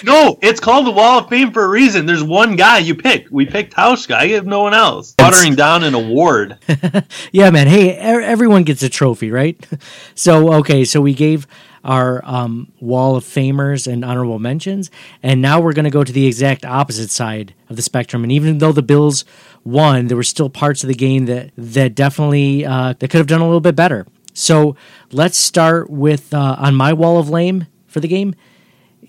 No, 0.05 0.37
it's 0.41 0.59
called 0.59 0.85
the 0.85 0.91
Wall 0.91 1.19
of 1.19 1.29
Fame 1.29 1.53
for 1.53 1.63
a 1.63 1.69
reason. 1.69 2.05
There's 2.05 2.23
one 2.23 2.57
guy 2.57 2.79
you 2.79 2.93
pick. 2.93 3.27
We 3.31 3.45
picked 3.45 3.73
Hauschka. 3.73 4.15
I 4.15 4.27
have 4.27 4.45
no 4.45 4.61
one 4.61 4.73
else. 4.73 5.15
Watering 5.17 5.55
down 5.55 5.83
an 5.85 5.93
award. 5.93 6.57
Yeah, 7.31 7.49
man. 7.51 7.67
Hey, 7.67 7.91
everyone 7.95 8.63
gets 8.63 8.83
a 8.83 8.89
trophy, 8.89 9.31
right? 9.31 9.65
So, 10.15 10.53
okay, 10.55 10.83
so 10.83 10.99
we 10.99 11.13
gave 11.13 11.47
our 11.85 12.21
um, 12.25 12.71
wall 12.81 13.15
of 13.15 13.23
famers 13.23 13.91
and 13.91 14.03
honorable 14.03 14.39
mentions, 14.39 14.91
and 15.21 15.41
now 15.41 15.61
we're 15.61 15.73
going 15.73 15.85
to 15.85 15.91
go 15.91 16.03
to 16.03 16.11
the 16.11 16.27
exact 16.27 16.65
opposite 16.65 17.09
side 17.09 17.53
of 17.69 17.77
the 17.77 17.81
spectrum. 17.81 18.23
And 18.23 18.31
even 18.31 18.57
though 18.57 18.73
the 18.73 18.83
Bills 18.83 19.23
won, 19.63 20.07
there 20.07 20.17
were 20.17 20.23
still 20.23 20.49
parts 20.49 20.83
of 20.83 20.89
the 20.89 20.95
game 20.95 21.25
that 21.27 21.51
that 21.57 21.95
definitely 21.95 22.65
uh, 22.65 22.93
that 22.99 23.09
could 23.09 23.19
have 23.19 23.27
done 23.27 23.41
a 23.41 23.45
little 23.45 23.61
bit 23.61 23.75
better. 23.75 24.05
So 24.33 24.75
let's 25.11 25.37
start 25.37 25.89
with 25.89 26.33
uh, 26.33 26.55
on 26.59 26.75
my 26.75 26.93
wall 26.93 27.19
of 27.19 27.29
lame 27.29 27.67
for 27.87 27.99
the 27.99 28.07
game 28.07 28.35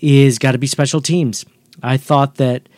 is 0.01 0.39
got 0.39 0.51
to 0.51 0.57
be 0.57 0.67
special 0.67 1.01
teams. 1.01 1.45
I 1.81 1.97
thought 1.97 2.35
that 2.35 2.69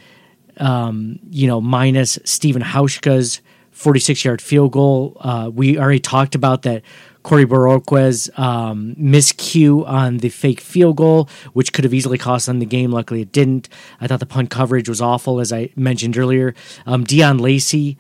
um, 0.60 1.20
you 1.30 1.48
know, 1.48 1.62
minus 1.62 2.20
Stephen 2.24 2.62
Hauschka's 2.62 3.42
46 3.72 4.26
yard 4.26 4.42
field 4.42 4.72
goal. 4.72 5.18
Uh, 5.20 5.52
we 5.54 5.78
already 5.78 6.00
talked 6.00 6.36
about 6.36 6.64
that 6.64 6.82
Corey 7.24 7.46
Bojorquez 7.46 8.38
um, 8.40 8.96
miscue 8.96 9.88
on 9.88 10.18
the 10.18 10.30
fake 10.30 10.62
field 10.62 10.98
goal, 10.98 11.30
which 11.54 11.74
could 11.74 11.84
have 11.84 11.94
easily 11.94 12.18
cost 12.18 12.46
them 12.48 12.60
the 12.60 12.66
game. 12.66 12.92
Luckily, 12.92 13.22
it 13.22 13.32
didn't. 13.32 13.70
I 14.02 14.08
thought 14.08 14.20
the 14.20 14.26
punt 14.26 14.50
coverage 14.50 14.90
was 14.90 15.02
awful, 15.02 15.40
as 15.40 15.54
I 15.54 15.70
mentioned 15.76 16.18
earlier. 16.18 16.56
Um, 16.86 17.04
Deon 17.04 17.40
Lacey 17.40 17.98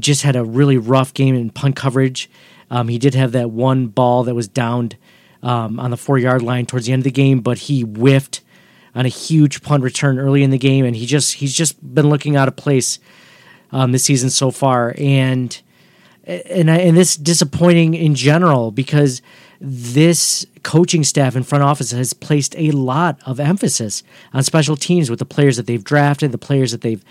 just 0.00 0.22
had 0.22 0.34
a 0.34 0.44
really 0.44 0.78
rough 0.78 1.12
game 1.14 1.34
in 1.34 1.50
punt 1.50 1.76
coverage. 1.76 2.30
Um, 2.70 2.88
he 2.88 2.98
did 2.98 3.14
have 3.14 3.32
that 3.32 3.50
one 3.50 3.88
ball 3.88 4.24
that 4.24 4.34
was 4.34 4.48
downed 4.48 4.96
um, 5.42 5.78
on 5.78 5.90
the 5.90 5.96
four 5.96 6.18
yard 6.18 6.42
line 6.42 6.66
towards 6.66 6.86
the 6.86 6.92
end 6.92 7.00
of 7.00 7.04
the 7.04 7.10
game, 7.10 7.40
but 7.40 7.58
he 7.58 7.82
whiffed 7.82 8.40
on 8.94 9.04
a 9.04 9.10
huge 9.10 9.62
punt 9.62 9.82
return 9.82 10.18
early 10.18 10.42
in 10.42 10.50
the 10.50 10.58
game, 10.58 10.84
and 10.84 10.96
he 10.96 11.06
just 11.06 11.34
he's 11.34 11.54
just 11.54 11.94
been 11.94 12.08
looking 12.08 12.36
out 12.36 12.48
of 12.48 12.56
place 12.56 12.98
um, 13.72 13.92
this 13.92 14.04
season 14.04 14.30
so 14.30 14.50
far, 14.50 14.94
and 14.98 15.60
and 16.24 16.70
I, 16.70 16.78
and 16.78 16.96
this 16.96 17.16
disappointing 17.16 17.94
in 17.94 18.14
general 18.14 18.70
because 18.70 19.20
this 19.60 20.46
coaching 20.62 21.04
staff 21.04 21.36
and 21.36 21.46
front 21.46 21.64
office 21.64 21.90
has 21.90 22.12
placed 22.12 22.54
a 22.56 22.70
lot 22.70 23.18
of 23.26 23.38
emphasis 23.38 24.02
on 24.32 24.42
special 24.42 24.76
teams 24.76 25.10
with 25.10 25.18
the 25.18 25.24
players 25.24 25.56
that 25.56 25.66
they've 25.66 25.84
drafted, 25.84 26.32
the 26.32 26.38
players 26.38 26.72
that 26.72 26.80
they've 26.80 27.04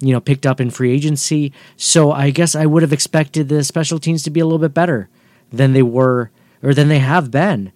you 0.00 0.12
know 0.12 0.20
picked 0.20 0.46
up 0.46 0.60
in 0.60 0.70
free 0.70 0.92
agency. 0.92 1.52
So 1.76 2.12
I 2.12 2.30
guess 2.30 2.54
I 2.54 2.66
would 2.66 2.82
have 2.82 2.92
expected 2.92 3.48
the 3.48 3.64
special 3.64 3.98
teams 3.98 4.22
to 4.24 4.30
be 4.30 4.40
a 4.40 4.44
little 4.44 4.58
bit 4.58 4.74
better 4.74 5.08
than 5.52 5.72
they 5.72 5.82
were 5.82 6.30
or 6.62 6.74
than 6.74 6.88
they 6.88 6.98
have 6.98 7.30
been, 7.30 7.72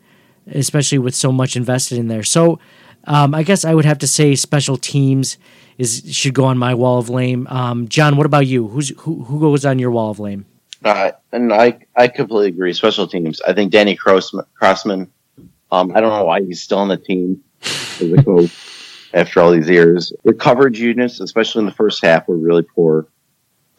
especially 0.47 0.99
with 0.99 1.15
so 1.15 1.33
much 1.33 1.57
invested 1.57 1.99
in 1.99 2.09
there. 2.09 2.23
So 2.23 2.59
um, 3.05 3.35
I 3.35 3.43
guess 3.43 3.65
I 3.65 3.75
would 3.75 3.85
have 3.85 3.99
to 3.99 4.07
say 4.07 4.35
special 4.35 4.77
teams 4.77 5.39
is 5.79 6.03
should 6.15 6.35
go 6.35 6.45
on 6.45 6.59
my 6.59 6.75
wall 6.75 6.99
of 6.99 7.09
lame. 7.09 7.47
Um, 7.49 7.89
John, 7.89 8.17
what 8.17 8.27
about 8.27 8.47
you? 8.47 8.69
Who's 8.69 8.91
who, 8.99 9.25
who 9.25 9.41
goes 9.41 9.65
on 9.65 9.79
your 9.79 9.91
wall 9.91 10.11
of 10.11 10.21
lame? 10.21 10.47
Uh, 10.85 11.13
and 11.33 11.53
I, 11.53 11.79
I 11.95 12.09
completely 12.09 12.49
agree. 12.49 12.73
Special 12.73 13.07
teams. 13.07 13.43
I 13.43 13.53
think 13.53 13.71
Danny 13.71 13.95
Crossman, 13.95 14.47
Crossman 14.55 15.11
um, 15.73 15.93
I 15.95 16.01
don't 16.01 16.11
know 16.11 16.25
why 16.25 16.43
he's 16.43 16.63
still 16.63 16.79
on 16.79 16.89
the 16.89 16.97
team 16.97 17.43
after 19.13 19.41
all 19.41 19.51
these 19.51 19.69
years. 19.69 20.13
The 20.25 20.33
coverage 20.33 20.81
units, 20.81 21.21
especially 21.21 21.61
in 21.61 21.67
the 21.67 21.73
first 21.73 22.05
half, 22.05 22.29
were 22.29 22.37
really 22.37 22.63
poor. 22.63 23.07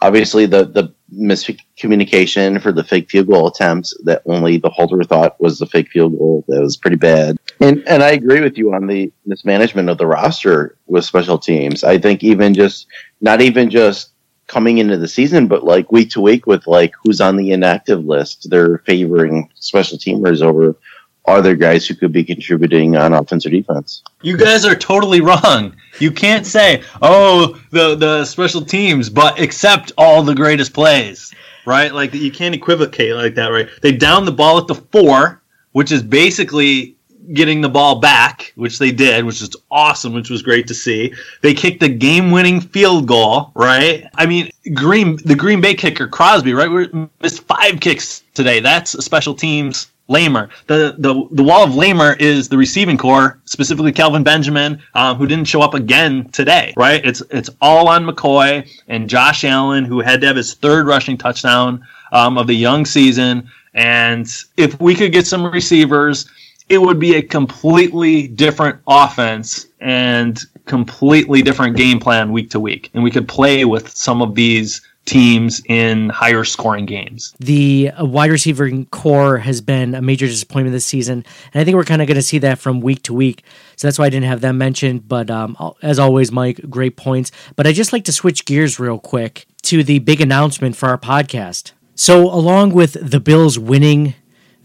Obviously, 0.02 0.48
the, 0.48 0.66
the 0.66 0.94
miscommunication 1.14 2.60
for 2.60 2.72
the 2.72 2.84
fake 2.84 3.10
field 3.10 3.28
goal 3.28 3.48
attempts 3.48 3.96
that 4.04 4.24
only 4.26 4.58
the 4.58 4.70
holder 4.70 5.04
thought 5.04 5.40
was 5.40 5.60
the 5.60 5.68
fake 5.68 5.90
field 5.90 6.18
goal, 6.18 6.44
that 6.48 6.60
was 6.60 6.76
pretty 6.76 6.98
bad. 6.98 7.38
And, 7.60 7.88
and 7.88 8.02
I 8.02 8.12
agree 8.12 8.42
with 8.42 8.58
you 8.58 8.74
on 8.74 8.88
the 8.88 9.12
mismanagement 9.26 9.90
of 9.90 10.00
the 10.00 10.08
roster 10.08 10.76
with 10.88 11.06
special 11.06 11.38
teams. 11.38 11.84
I 11.84 12.00
think 12.00 12.24
even 12.24 12.56
just, 12.56 12.88
not 13.20 13.42
even 13.42 13.70
just 13.70 14.12
coming 14.48 14.80
into 14.80 14.98
the 14.98 15.08
season, 15.08 15.48
but 15.48 15.64
like 15.64 15.92
week 15.92 16.10
to 16.10 16.22
week 16.22 16.48
with 16.48 16.66
like 16.66 16.94
who's 17.04 17.22
on 17.22 17.38
the 17.38 17.52
inactive 17.52 18.04
list, 18.04 18.50
they're 18.50 18.80
favoring 18.80 19.50
special 19.56 19.98
teamers 19.98 20.42
over 20.42 20.76
other 21.26 21.56
guys 21.56 21.88
who 21.88 21.96
could 21.96 22.12
be 22.12 22.24
contributing 22.24 22.96
on 22.96 23.14
offense 23.14 23.46
or 23.46 23.50
defense. 23.50 24.04
You 24.22 24.38
guys 24.38 24.66
are 24.66 24.76
totally 24.76 25.22
wrong. 25.22 25.76
You 26.00 26.12
can't 26.12 26.46
say, 26.46 26.84
"Oh, 27.02 27.60
the 27.72 27.96
the 27.96 28.26
special 28.26 28.62
teams," 28.62 29.10
but 29.10 29.40
accept 29.40 29.92
all 29.98 30.24
the 30.24 30.36
greatest 30.36 30.74
plays, 30.74 31.34
right? 31.66 31.94
Like 31.94 32.14
you 32.14 32.32
can't 32.32 32.56
equivocate 32.56 33.16
like 33.16 33.36
that, 33.36 33.48
right? 33.48 33.70
They 33.82 33.92
down 33.92 34.26
the 34.26 34.32
ball 34.32 34.58
at 34.58 34.68
the 34.68 34.76
four, 34.76 35.42
which 35.74 35.92
is 35.92 36.02
basically 36.02 36.96
getting 37.34 37.62
the 37.62 37.70
ball 37.70 38.00
back, 38.00 38.52
which 38.56 38.80
they 38.80 38.92
did, 38.92 39.24
which 39.24 39.42
is 39.42 39.56
awesome, 39.70 40.14
which 40.14 40.30
was 40.30 40.42
great 40.42 40.68
to 40.68 40.74
see. 40.74 41.14
They 41.42 41.54
kicked 41.54 41.80
the 41.80 41.88
game-winning 41.88 42.60
field 42.60 43.08
goal, 43.08 43.52
right? 43.54 44.06
I 44.16 44.26
mean, 44.26 44.50
Green 44.74 45.18
the 45.24 45.36
Green 45.36 45.62
Bay 45.62 45.76
kicker 45.76 46.08
Crosby, 46.08 46.54
right? 46.54 46.70
We 46.70 46.90
missed 47.22 47.44
five 47.44 47.80
kicks 47.80 48.24
today. 48.34 48.60
That's 48.60 48.96
a 48.96 49.02
special 49.02 49.36
teams 49.36 49.88
lamer. 50.12 50.50
The 50.68 50.96
the 50.98 51.28
the 51.32 51.44
wall 51.44 51.64
of 51.64 51.76
lamer 51.76 52.14
is 52.20 52.50
the 52.50 52.58
receiving 52.58 52.98
corps, 52.98 53.40
specifically 53.46 53.92
Kelvin 53.92 54.24
Benjamin, 54.24 54.82
um, 54.94 55.18
who 55.18 55.26
didn't 55.26 55.46
show 55.46 55.62
up 55.62 55.74
again 55.74 56.30
today. 56.30 56.74
Right? 56.78 57.04
It's 57.04 57.24
it's 57.32 57.50
all 57.62 57.88
on 57.88 58.06
McCoy 58.06 58.70
and 58.88 59.10
Josh 59.10 59.44
Allen, 59.44 59.86
who 59.86 60.02
had 60.02 60.22
to 60.22 60.28
have 60.28 60.36
his 60.36 60.54
third 60.54 60.86
rushing 60.86 61.18
touchdown 61.18 61.86
um, 62.12 62.38
of 62.38 62.48
the 62.48 62.56
young 62.56 62.86
season. 62.86 63.50
And 63.74 64.28
if 64.58 64.80
we 64.82 64.94
could 64.94 65.14
get 65.14 65.26
some 65.26 65.46
receivers, 65.46 66.30
it 66.68 66.80
would 66.80 67.00
be 67.00 67.16
a 67.16 67.22
completely 67.22 68.28
different 68.28 68.80
offense. 68.88 69.68
And 69.80 70.40
completely 70.66 71.42
different 71.42 71.76
game 71.76 72.00
plan 72.00 72.32
week 72.32 72.50
to 72.52 72.60
week, 72.60 72.90
and 72.94 73.04
we 73.04 73.12
could 73.12 73.28
play 73.28 73.66
with 73.66 73.90
some 73.90 74.22
of 74.22 74.36
these 74.36 74.82
teams 75.06 75.62
in 75.68 76.10
higher 76.10 76.44
scoring 76.44 76.86
games. 76.86 77.34
The 77.40 77.92
wide 78.00 78.32
receiver 78.32 78.70
corps 78.92 79.38
has 79.40 79.62
been 79.62 79.96
a 79.96 80.02
major 80.02 80.28
disappointment 80.28 80.74
this 80.74 80.86
season, 80.86 81.26
and 81.54 81.62
I 81.62 81.66
think 81.66 81.76
we're 81.76 81.84
kind 81.84 82.02
of 82.02 82.08
going 82.08 82.16
to 82.16 82.22
see 82.22 82.38
that 82.40 82.60
from 82.60 82.82
week 82.82 83.04
to 83.04 83.14
week. 83.14 83.44
So 83.76 83.88
that's 83.88 83.98
why 83.98 84.06
I 84.06 84.10
didn't 84.10 84.28
have 84.28 84.42
them 84.42 84.58
mentioned. 84.58 85.08
But 85.08 85.30
um, 85.30 85.58
as 85.82 86.00
always, 86.00 86.32
Mike, 86.32 86.62
great 86.70 86.98
points. 86.98 87.32
But 87.56 87.68
I 87.68 87.72
just 87.72 87.94
like 87.94 88.06
to 88.06 88.12
switch 88.12 88.46
gears 88.46 88.80
real 88.80 89.00
quick 89.00 89.48
to 89.64 89.84
the 89.84 90.00
big 90.00 90.22
announcement 90.22 90.76
for 90.76 90.90
our 90.90 90.98
podcast. 90.98 91.72
So, 91.96 92.24
along 92.32 92.72
with 92.72 92.94
the 92.94 93.20
Bills 93.20 93.60
winning 93.60 94.16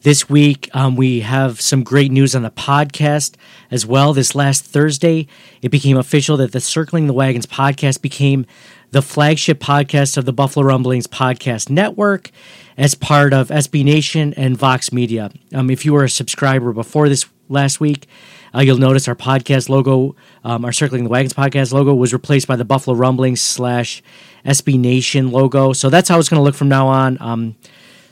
this 0.06 0.30
week, 0.30 0.70
um, 0.72 0.94
we 0.94 1.18
have 1.18 1.60
some 1.60 1.82
great 1.82 2.12
news 2.12 2.36
on 2.36 2.42
the 2.42 2.50
podcast 2.52 3.34
as 3.72 3.84
well. 3.84 4.12
This 4.12 4.36
last 4.36 4.64
Thursday, 4.64 5.26
it 5.62 5.70
became 5.70 5.96
official 5.96 6.36
that 6.36 6.52
the 6.52 6.60
Circling 6.60 7.08
the 7.08 7.12
Wagons 7.12 7.44
podcast 7.44 8.02
became 8.02 8.46
the 8.92 9.02
flagship 9.02 9.58
podcast 9.58 10.16
of 10.16 10.24
the 10.24 10.32
Buffalo 10.32 10.64
Rumblings 10.64 11.08
Podcast 11.08 11.70
Network 11.70 12.30
as 12.78 12.94
part 12.94 13.32
of 13.32 13.48
SB 13.48 13.82
Nation 13.82 14.32
and 14.34 14.56
Vox 14.56 14.92
Media. 14.92 15.32
Um, 15.52 15.70
if 15.70 15.84
you 15.84 15.92
were 15.92 16.04
a 16.04 16.08
subscriber 16.08 16.72
before 16.72 17.08
this 17.08 17.26
last 17.48 17.80
week, 17.80 18.06
uh, 18.54 18.60
you'll 18.60 18.78
notice 18.78 19.08
our 19.08 19.16
podcast 19.16 19.68
logo, 19.68 20.14
um, 20.44 20.64
our 20.64 20.70
Circling 20.70 21.02
the 21.02 21.10
Wagons 21.10 21.34
podcast 21.34 21.72
logo, 21.72 21.92
was 21.92 22.12
replaced 22.12 22.46
by 22.46 22.54
the 22.54 22.64
Buffalo 22.64 22.96
Rumblings 22.96 23.42
slash 23.42 24.04
SB 24.44 24.78
Nation 24.78 25.32
logo. 25.32 25.72
So 25.72 25.90
that's 25.90 26.08
how 26.08 26.20
it's 26.20 26.28
going 26.28 26.38
to 26.38 26.44
look 26.44 26.54
from 26.54 26.68
now 26.68 26.86
on. 26.86 27.18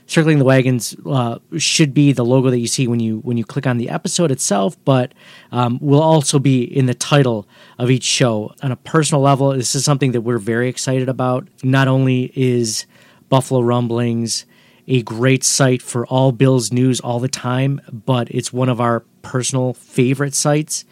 Circling 0.06 0.38
the 0.38 0.44
wagons 0.44 0.94
uh, 1.06 1.38
should 1.56 1.94
be 1.94 2.12
the 2.12 2.24
logo 2.24 2.50
that 2.50 2.58
you 2.58 2.66
see 2.66 2.86
when 2.86 3.00
you 3.00 3.20
when 3.20 3.38
you 3.38 3.44
click 3.44 3.66
on 3.66 3.78
the 3.78 3.88
episode 3.88 4.30
itself 4.30 4.76
but 4.84 5.12
um, 5.50 5.78
will 5.80 6.02
also 6.02 6.38
be 6.38 6.62
in 6.62 6.86
the 6.86 6.94
title 6.94 7.48
of 7.78 7.90
each 7.90 8.04
show. 8.04 8.54
On 8.62 8.70
a 8.70 8.76
personal 8.76 9.22
level 9.22 9.50
this 9.50 9.74
is 9.74 9.84
something 9.84 10.12
that 10.12 10.20
we're 10.20 10.38
very 10.38 10.68
excited 10.68 11.08
about. 11.08 11.48
Not 11.62 11.88
only 11.88 12.32
is 12.34 12.84
buffalo 13.30 13.60
rumblings 13.60 14.44
a 14.86 15.02
great 15.02 15.42
site 15.42 15.80
for 15.80 16.06
all 16.06 16.32
bills 16.32 16.70
news 16.70 17.00
all 17.00 17.18
the 17.18 17.28
time 17.28 17.80
but 17.90 18.30
it's 18.30 18.52
one 18.52 18.68
of 18.68 18.80
our 18.82 19.00
personal 19.22 19.72
favorite 19.72 20.34
sites. 20.34 20.84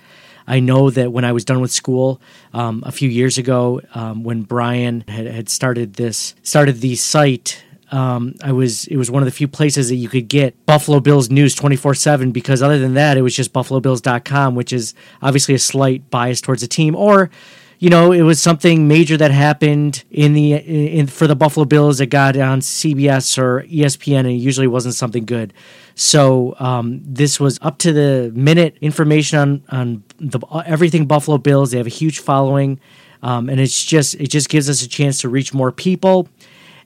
I 0.47 0.61
know 0.61 0.91
that 0.91 1.13
when 1.13 1.25
I 1.25 1.33
was 1.33 1.45
done 1.45 1.61
with 1.61 1.71
school 1.71 2.21
um, 2.53 2.83
a 2.85 2.91
few 2.91 3.09
years 3.09 3.39
ago, 3.39 3.81
um, 3.95 4.25
when 4.25 4.43
Brian 4.43 5.05
had, 5.07 5.27
had 5.27 5.49
started 5.49 5.95
this 5.95 6.35
started 6.43 6.81
the 6.81 6.97
site 6.97 7.63
um, 7.93 8.35
I 8.43 8.53
was 8.53 8.87
it 8.87 8.97
was 8.97 9.11
one 9.11 9.23
of 9.23 9.27
the 9.27 9.33
few 9.33 9.47
places 9.47 9.91
that 9.91 9.97
you 9.97 10.09
could 10.09 10.27
get 10.27 10.67
Buffalo 10.67 10.99
Bills 10.99 11.31
news 11.31 11.55
24/7 11.55 12.33
because 12.33 12.63
other 12.63 12.79
than 12.79 12.95
that 12.95 13.19
it 13.19 13.23
was 13.23 13.37
just 13.37 13.53
buffalobills.com 13.53 14.55
which 14.55 14.73
is 14.73 14.95
obviously 15.21 15.55
a 15.55 15.59
slight 15.59 16.11
bias 16.11 16.41
towards 16.41 16.63
the 16.63 16.69
team 16.69 16.97
or 16.97 17.31
you 17.79 17.91
know 17.91 18.11
it 18.11 18.23
was 18.23 18.41
something 18.41 18.89
major 18.89 19.19
that 19.19 19.31
happened 19.31 20.05
in 20.11 20.33
the 20.33 20.55
in 20.55 21.07
for 21.07 21.27
the 21.27 21.37
Buffalo 21.37 21.67
Bills 21.67 21.99
that 21.99 22.07
got 22.07 22.35
on 22.37 22.61
CBS 22.61 23.37
or 23.37 23.63
ESPN 23.65 24.21
and 24.21 24.29
it 24.29 24.33
usually 24.33 24.67
wasn't 24.67 24.95
something 24.95 25.27
good. 25.27 25.53
So 25.95 26.55
um, 26.59 27.03
this 27.05 27.39
was 27.39 27.59
up 27.61 27.77
to 27.79 27.93
the 27.93 28.33
minute 28.35 28.79
information 28.81 29.39
on 29.39 29.63
on 29.69 30.05
the 30.19 30.41
everything 30.65 31.07
Buffalo 31.07 31.37
Bills. 31.37 31.73
They 31.73 31.79
have 31.79 31.87
a 31.87 31.91
huge 31.91 32.21
following. 32.21 32.81
Um, 33.25 33.49
and 33.49 33.61
it's 33.61 33.85
just 33.85 34.17
it 34.17 34.31
just 34.31 34.49
gives 34.49 34.69
us 34.69 34.83
a 34.83 34.89
chance 34.89 35.21
to 35.21 35.29
reach 35.29 35.55
more 35.55 35.71
people 35.71 36.29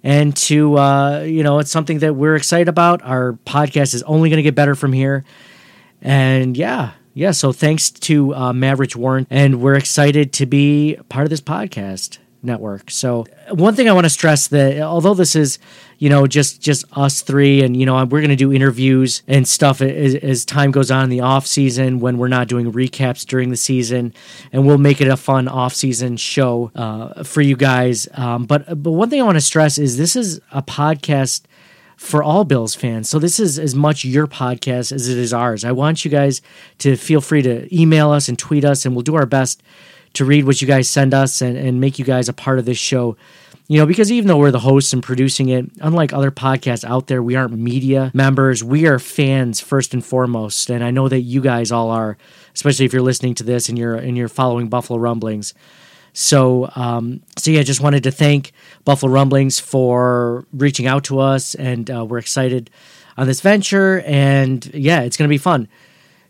and 0.06 0.36
to 0.36 0.78
uh, 0.78 1.20
you 1.22 1.42
know 1.42 1.58
it's 1.58 1.70
something 1.70 1.98
that 1.98 2.14
we're 2.14 2.36
excited 2.36 2.68
about. 2.68 3.02
Our 3.02 3.32
podcast 3.44 3.92
is 3.92 4.04
only 4.04 4.30
going 4.30 4.38
to 4.38 4.42
get 4.44 4.54
better 4.54 4.76
from 4.76 4.92
here. 4.92 5.24
And 6.00 6.56
yeah 6.56 6.92
yeah 7.16 7.30
so 7.32 7.50
thanks 7.50 7.90
to 7.90 8.34
uh, 8.34 8.52
warren 8.94 9.26
and 9.30 9.60
we're 9.60 9.74
excited 9.74 10.34
to 10.34 10.44
be 10.46 10.96
part 11.08 11.24
of 11.24 11.30
this 11.30 11.40
podcast 11.40 12.18
network 12.42 12.90
so 12.90 13.24
one 13.50 13.74
thing 13.74 13.88
i 13.88 13.92
want 13.92 14.04
to 14.04 14.10
stress 14.10 14.48
that 14.48 14.80
although 14.80 15.14
this 15.14 15.34
is 15.34 15.58
you 15.98 16.08
know 16.08 16.26
just 16.26 16.60
just 16.60 16.84
us 16.92 17.22
three 17.22 17.62
and 17.62 17.76
you 17.76 17.86
know 17.86 17.96
we're 18.04 18.20
going 18.20 18.28
to 18.28 18.36
do 18.36 18.52
interviews 18.52 19.22
and 19.26 19.46
stuff 19.48 19.80
as, 19.80 20.14
as, 20.16 20.44
time 20.44 20.70
goes 20.70 20.90
on 20.90 21.04
in 21.04 21.10
the 21.10 21.20
off 21.20 21.46
season 21.46 21.98
when 21.98 22.18
we're 22.18 22.28
not 22.28 22.48
doing 22.48 22.72
recaps 22.72 23.26
during 23.26 23.50
the 23.50 23.56
season 23.56 24.12
and 24.52 24.66
we'll 24.66 24.78
make 24.78 25.00
it 25.00 25.08
a 25.08 25.16
fun 25.16 25.48
off 25.48 25.74
season 25.74 26.16
show 26.16 26.70
uh, 26.74 27.22
for 27.24 27.40
you 27.40 27.56
guys 27.56 28.06
um, 28.14 28.44
but 28.44 28.82
but 28.82 28.92
one 28.92 29.10
thing 29.10 29.20
i 29.20 29.24
want 29.24 29.36
to 29.36 29.40
stress 29.40 29.78
is 29.78 29.96
this 29.96 30.14
is 30.14 30.40
a 30.52 30.62
podcast 30.62 31.42
for 31.96 32.22
all 32.22 32.44
Bills 32.44 32.74
fans. 32.74 33.08
So 33.08 33.18
this 33.18 33.40
is 33.40 33.58
as 33.58 33.74
much 33.74 34.04
your 34.04 34.26
podcast 34.26 34.92
as 34.92 35.08
it 35.08 35.16
is 35.16 35.32
ours. 35.32 35.64
I 35.64 35.72
want 35.72 36.04
you 36.04 36.10
guys 36.10 36.42
to 36.78 36.96
feel 36.96 37.20
free 37.20 37.42
to 37.42 37.74
email 37.74 38.10
us 38.10 38.28
and 38.28 38.38
tweet 38.38 38.64
us, 38.64 38.84
and 38.84 38.94
we'll 38.94 39.02
do 39.02 39.16
our 39.16 39.26
best 39.26 39.62
to 40.16 40.24
read 40.24 40.44
what 40.44 40.60
you 40.60 40.66
guys 40.66 40.88
send 40.88 41.14
us 41.14 41.40
and, 41.40 41.56
and 41.56 41.80
make 41.80 41.98
you 41.98 42.04
guys 42.04 42.28
a 42.28 42.32
part 42.32 42.58
of 42.58 42.64
this 42.64 42.78
show 42.78 43.16
you 43.68 43.80
know, 43.80 43.86
because 43.86 44.12
even 44.12 44.28
though 44.28 44.36
we're 44.36 44.52
the 44.52 44.60
hosts 44.60 44.92
and 44.92 45.02
producing 45.02 45.48
it, 45.48 45.66
unlike 45.80 46.12
other 46.12 46.30
podcasts 46.30 46.84
out 46.84 47.08
there, 47.08 47.20
we 47.20 47.34
aren't 47.34 47.52
media 47.52 48.12
members. 48.14 48.62
We 48.62 48.86
are 48.86 49.00
fans 49.00 49.60
first 49.60 49.92
and 49.92 50.04
foremost, 50.04 50.70
and 50.70 50.84
I 50.84 50.92
know 50.92 51.08
that 51.08 51.22
you 51.22 51.40
guys 51.40 51.72
all 51.72 51.90
are, 51.90 52.16
especially 52.54 52.84
if 52.84 52.92
you're 52.92 53.02
listening 53.02 53.34
to 53.36 53.44
this 53.44 53.68
and 53.68 53.76
you're 53.76 53.96
and 53.96 54.16
you're 54.16 54.28
following 54.28 54.68
Buffalo 54.68 55.00
Rumblings. 55.00 55.52
So, 56.12 56.70
um, 56.76 57.22
so 57.36 57.50
yeah, 57.50 57.62
just 57.62 57.80
wanted 57.80 58.04
to 58.04 58.12
thank 58.12 58.52
Buffalo 58.84 59.12
Rumblings 59.12 59.58
for 59.58 60.46
reaching 60.52 60.86
out 60.86 61.04
to 61.04 61.18
us, 61.18 61.56
and 61.56 61.90
uh, 61.90 62.04
we're 62.04 62.18
excited 62.18 62.70
on 63.16 63.26
this 63.26 63.40
venture. 63.40 64.00
And 64.06 64.64
yeah, 64.74 65.00
it's 65.00 65.16
going 65.16 65.28
to 65.28 65.32
be 65.32 65.38
fun. 65.38 65.66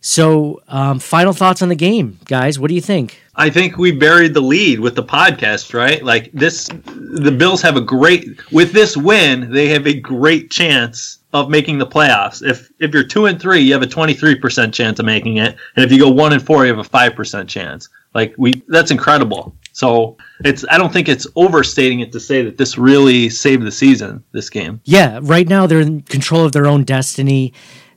So, 0.00 0.62
um, 0.68 1.00
final 1.00 1.32
thoughts 1.32 1.60
on 1.60 1.68
the 1.68 1.74
game, 1.74 2.18
guys. 2.24 2.58
What 2.58 2.68
do 2.68 2.74
you 2.74 2.80
think? 2.80 3.20
I 3.38 3.50
think 3.50 3.76
we 3.76 3.92
buried 3.92 4.32
the 4.32 4.40
lead 4.40 4.80
with 4.80 4.94
the 4.94 5.04
podcast, 5.04 5.74
right? 5.74 6.02
Like 6.02 6.30
this, 6.32 6.68
the 6.86 7.34
Bills 7.36 7.60
have 7.62 7.76
a 7.76 7.82
great 7.82 8.40
with 8.50 8.72
this 8.72 8.96
win, 8.96 9.50
they 9.50 9.68
have 9.68 9.86
a 9.86 9.94
great 9.94 10.50
chance 10.50 11.18
of 11.34 11.50
making 11.50 11.76
the 11.76 11.86
playoffs. 11.86 12.42
If 12.46 12.70
if 12.80 12.94
you're 12.94 13.04
two 13.04 13.26
and 13.26 13.40
three, 13.40 13.60
you 13.60 13.74
have 13.74 13.82
a 13.82 13.86
23 13.86 14.36
percent 14.36 14.72
chance 14.72 14.98
of 14.98 15.04
making 15.04 15.36
it, 15.36 15.56
and 15.76 15.84
if 15.84 15.92
you 15.92 15.98
go 15.98 16.10
one 16.10 16.32
and 16.32 16.44
four, 16.44 16.64
you 16.64 16.72
have 16.72 16.78
a 16.78 16.88
five 16.88 17.14
percent 17.14 17.48
chance. 17.48 17.88
Like 18.14 18.34
we, 18.38 18.62
that's 18.68 18.90
incredible. 18.90 19.54
So 19.72 20.16
it's 20.42 20.64
I 20.70 20.78
don't 20.78 20.90
think 20.90 21.06
it's 21.06 21.26
overstating 21.36 22.00
it 22.00 22.12
to 22.12 22.20
say 22.20 22.42
that 22.42 22.56
this 22.56 22.78
really 22.78 23.28
saved 23.28 23.64
the 23.64 23.72
season. 23.72 24.24
This 24.32 24.48
game. 24.48 24.80
Yeah, 24.84 25.20
right 25.22 25.46
now 25.46 25.66
they're 25.66 25.80
in 25.80 26.00
control 26.02 26.46
of 26.46 26.52
their 26.52 26.66
own 26.66 26.84
destiny. 26.84 27.52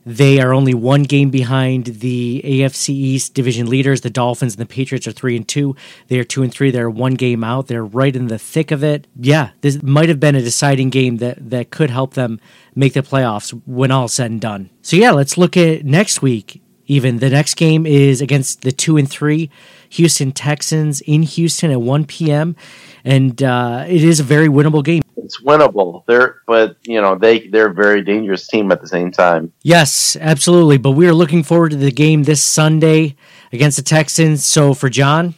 They 0.06 0.40
are 0.40 0.52
only 0.52 0.72
one 0.72 1.02
game 1.02 1.30
behind 1.30 1.86
the 1.86 2.40
AFC 2.44 2.90
East 2.90 3.34
division 3.34 3.68
leaders. 3.68 4.00
The 4.00 4.10
Dolphins 4.10 4.54
and 4.54 4.60
the 4.60 4.66
Patriots 4.66 5.06
are 5.06 5.12
three 5.12 5.36
and 5.36 5.46
two. 5.46 5.76
They 6.08 6.18
are 6.18 6.24
two 6.24 6.42
and 6.42 6.52
three. 6.52 6.70
They're 6.70 6.88
one 6.88 7.14
game 7.14 7.44
out. 7.44 7.66
They're 7.66 7.84
right 7.84 8.14
in 8.14 8.28
the 8.28 8.38
thick 8.38 8.70
of 8.70 8.82
it. 8.82 9.06
Yeah, 9.18 9.50
this 9.60 9.82
might 9.82 10.08
have 10.08 10.20
been 10.20 10.34
a 10.34 10.42
deciding 10.42 10.90
game 10.90 11.18
that 11.18 11.50
that 11.50 11.70
could 11.70 11.90
help 11.90 12.14
them 12.14 12.40
make 12.74 12.94
the 12.94 13.02
playoffs 13.02 13.50
when 13.66 13.90
all 13.90 14.08
said 14.08 14.30
and 14.30 14.40
done. 14.40 14.70
So 14.82 14.96
yeah, 14.96 15.10
let's 15.10 15.36
look 15.36 15.56
at 15.56 15.84
next 15.84 16.22
week. 16.22 16.62
Even 16.86 17.18
the 17.18 17.30
next 17.30 17.54
game 17.54 17.86
is 17.86 18.20
against 18.20 18.62
the 18.62 18.72
two 18.72 18.96
and 18.96 19.08
three 19.08 19.48
Houston 19.90 20.32
Texans 20.32 21.00
in 21.02 21.22
Houston 21.22 21.70
at 21.70 21.80
one 21.80 22.04
p.m. 22.04 22.56
and 23.04 23.40
uh, 23.42 23.84
it 23.86 24.02
is 24.02 24.18
a 24.18 24.24
very 24.24 24.48
winnable 24.48 24.82
game 24.82 25.02
it's 25.24 25.40
winnable. 25.42 26.04
They're 26.06 26.36
but 26.46 26.76
you 26.82 27.00
know 27.00 27.16
they 27.16 27.48
they're 27.48 27.68
a 27.68 27.74
very 27.74 28.02
dangerous 28.02 28.46
team 28.46 28.72
at 28.72 28.80
the 28.80 28.88
same 28.88 29.10
time. 29.10 29.52
Yes, 29.62 30.16
absolutely. 30.20 30.78
But 30.78 30.92
we 30.92 31.06
are 31.06 31.14
looking 31.14 31.42
forward 31.42 31.70
to 31.70 31.76
the 31.76 31.90
game 31.90 32.24
this 32.24 32.42
Sunday 32.42 33.16
against 33.52 33.76
the 33.76 33.82
Texans. 33.82 34.44
So 34.44 34.74
for 34.74 34.88
John, 34.88 35.34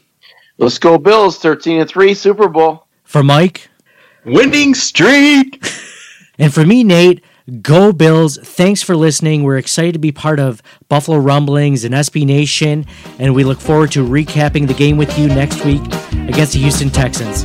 let's 0.59 0.79
go 0.79 0.99
Bills, 0.99 1.39
thirteen 1.39 1.81
and 1.81 1.89
three 1.89 2.15
Super 2.15 2.49
Bowl. 2.49 2.87
For 3.05 3.23
Mike, 3.23 3.69
winning 4.25 4.75
streak. 4.75 5.65
and 6.39 6.53
for 6.53 6.65
me, 6.65 6.85
Nate. 6.85 7.23
Go 7.61 7.93
Bills. 7.93 8.39
Thanks 8.39 8.83
for 8.83 8.95
listening. 8.95 9.43
We're 9.43 9.59
excited 9.59 9.95
to 9.95 9.99
be 9.99 10.13
part 10.13 10.39
of 10.39 10.63
Buffalo 10.89 11.19
Rumblings 11.19 11.83
and 11.83 11.93
SB 11.93 12.25
Nation, 12.25 12.87
and 13.19 13.35
we 13.35 13.43
look 13.43 13.61
forward 13.61 13.91
to 13.93 14.07
recapping 14.07 14.69
the 14.69 14.75
game 14.75 14.97
with 14.97 15.19
you 15.19 15.27
next 15.27 15.65
week 15.65 15.83
against 16.13 16.53
the 16.53 16.61
Houston 16.61 16.89
Texans. 16.89 17.45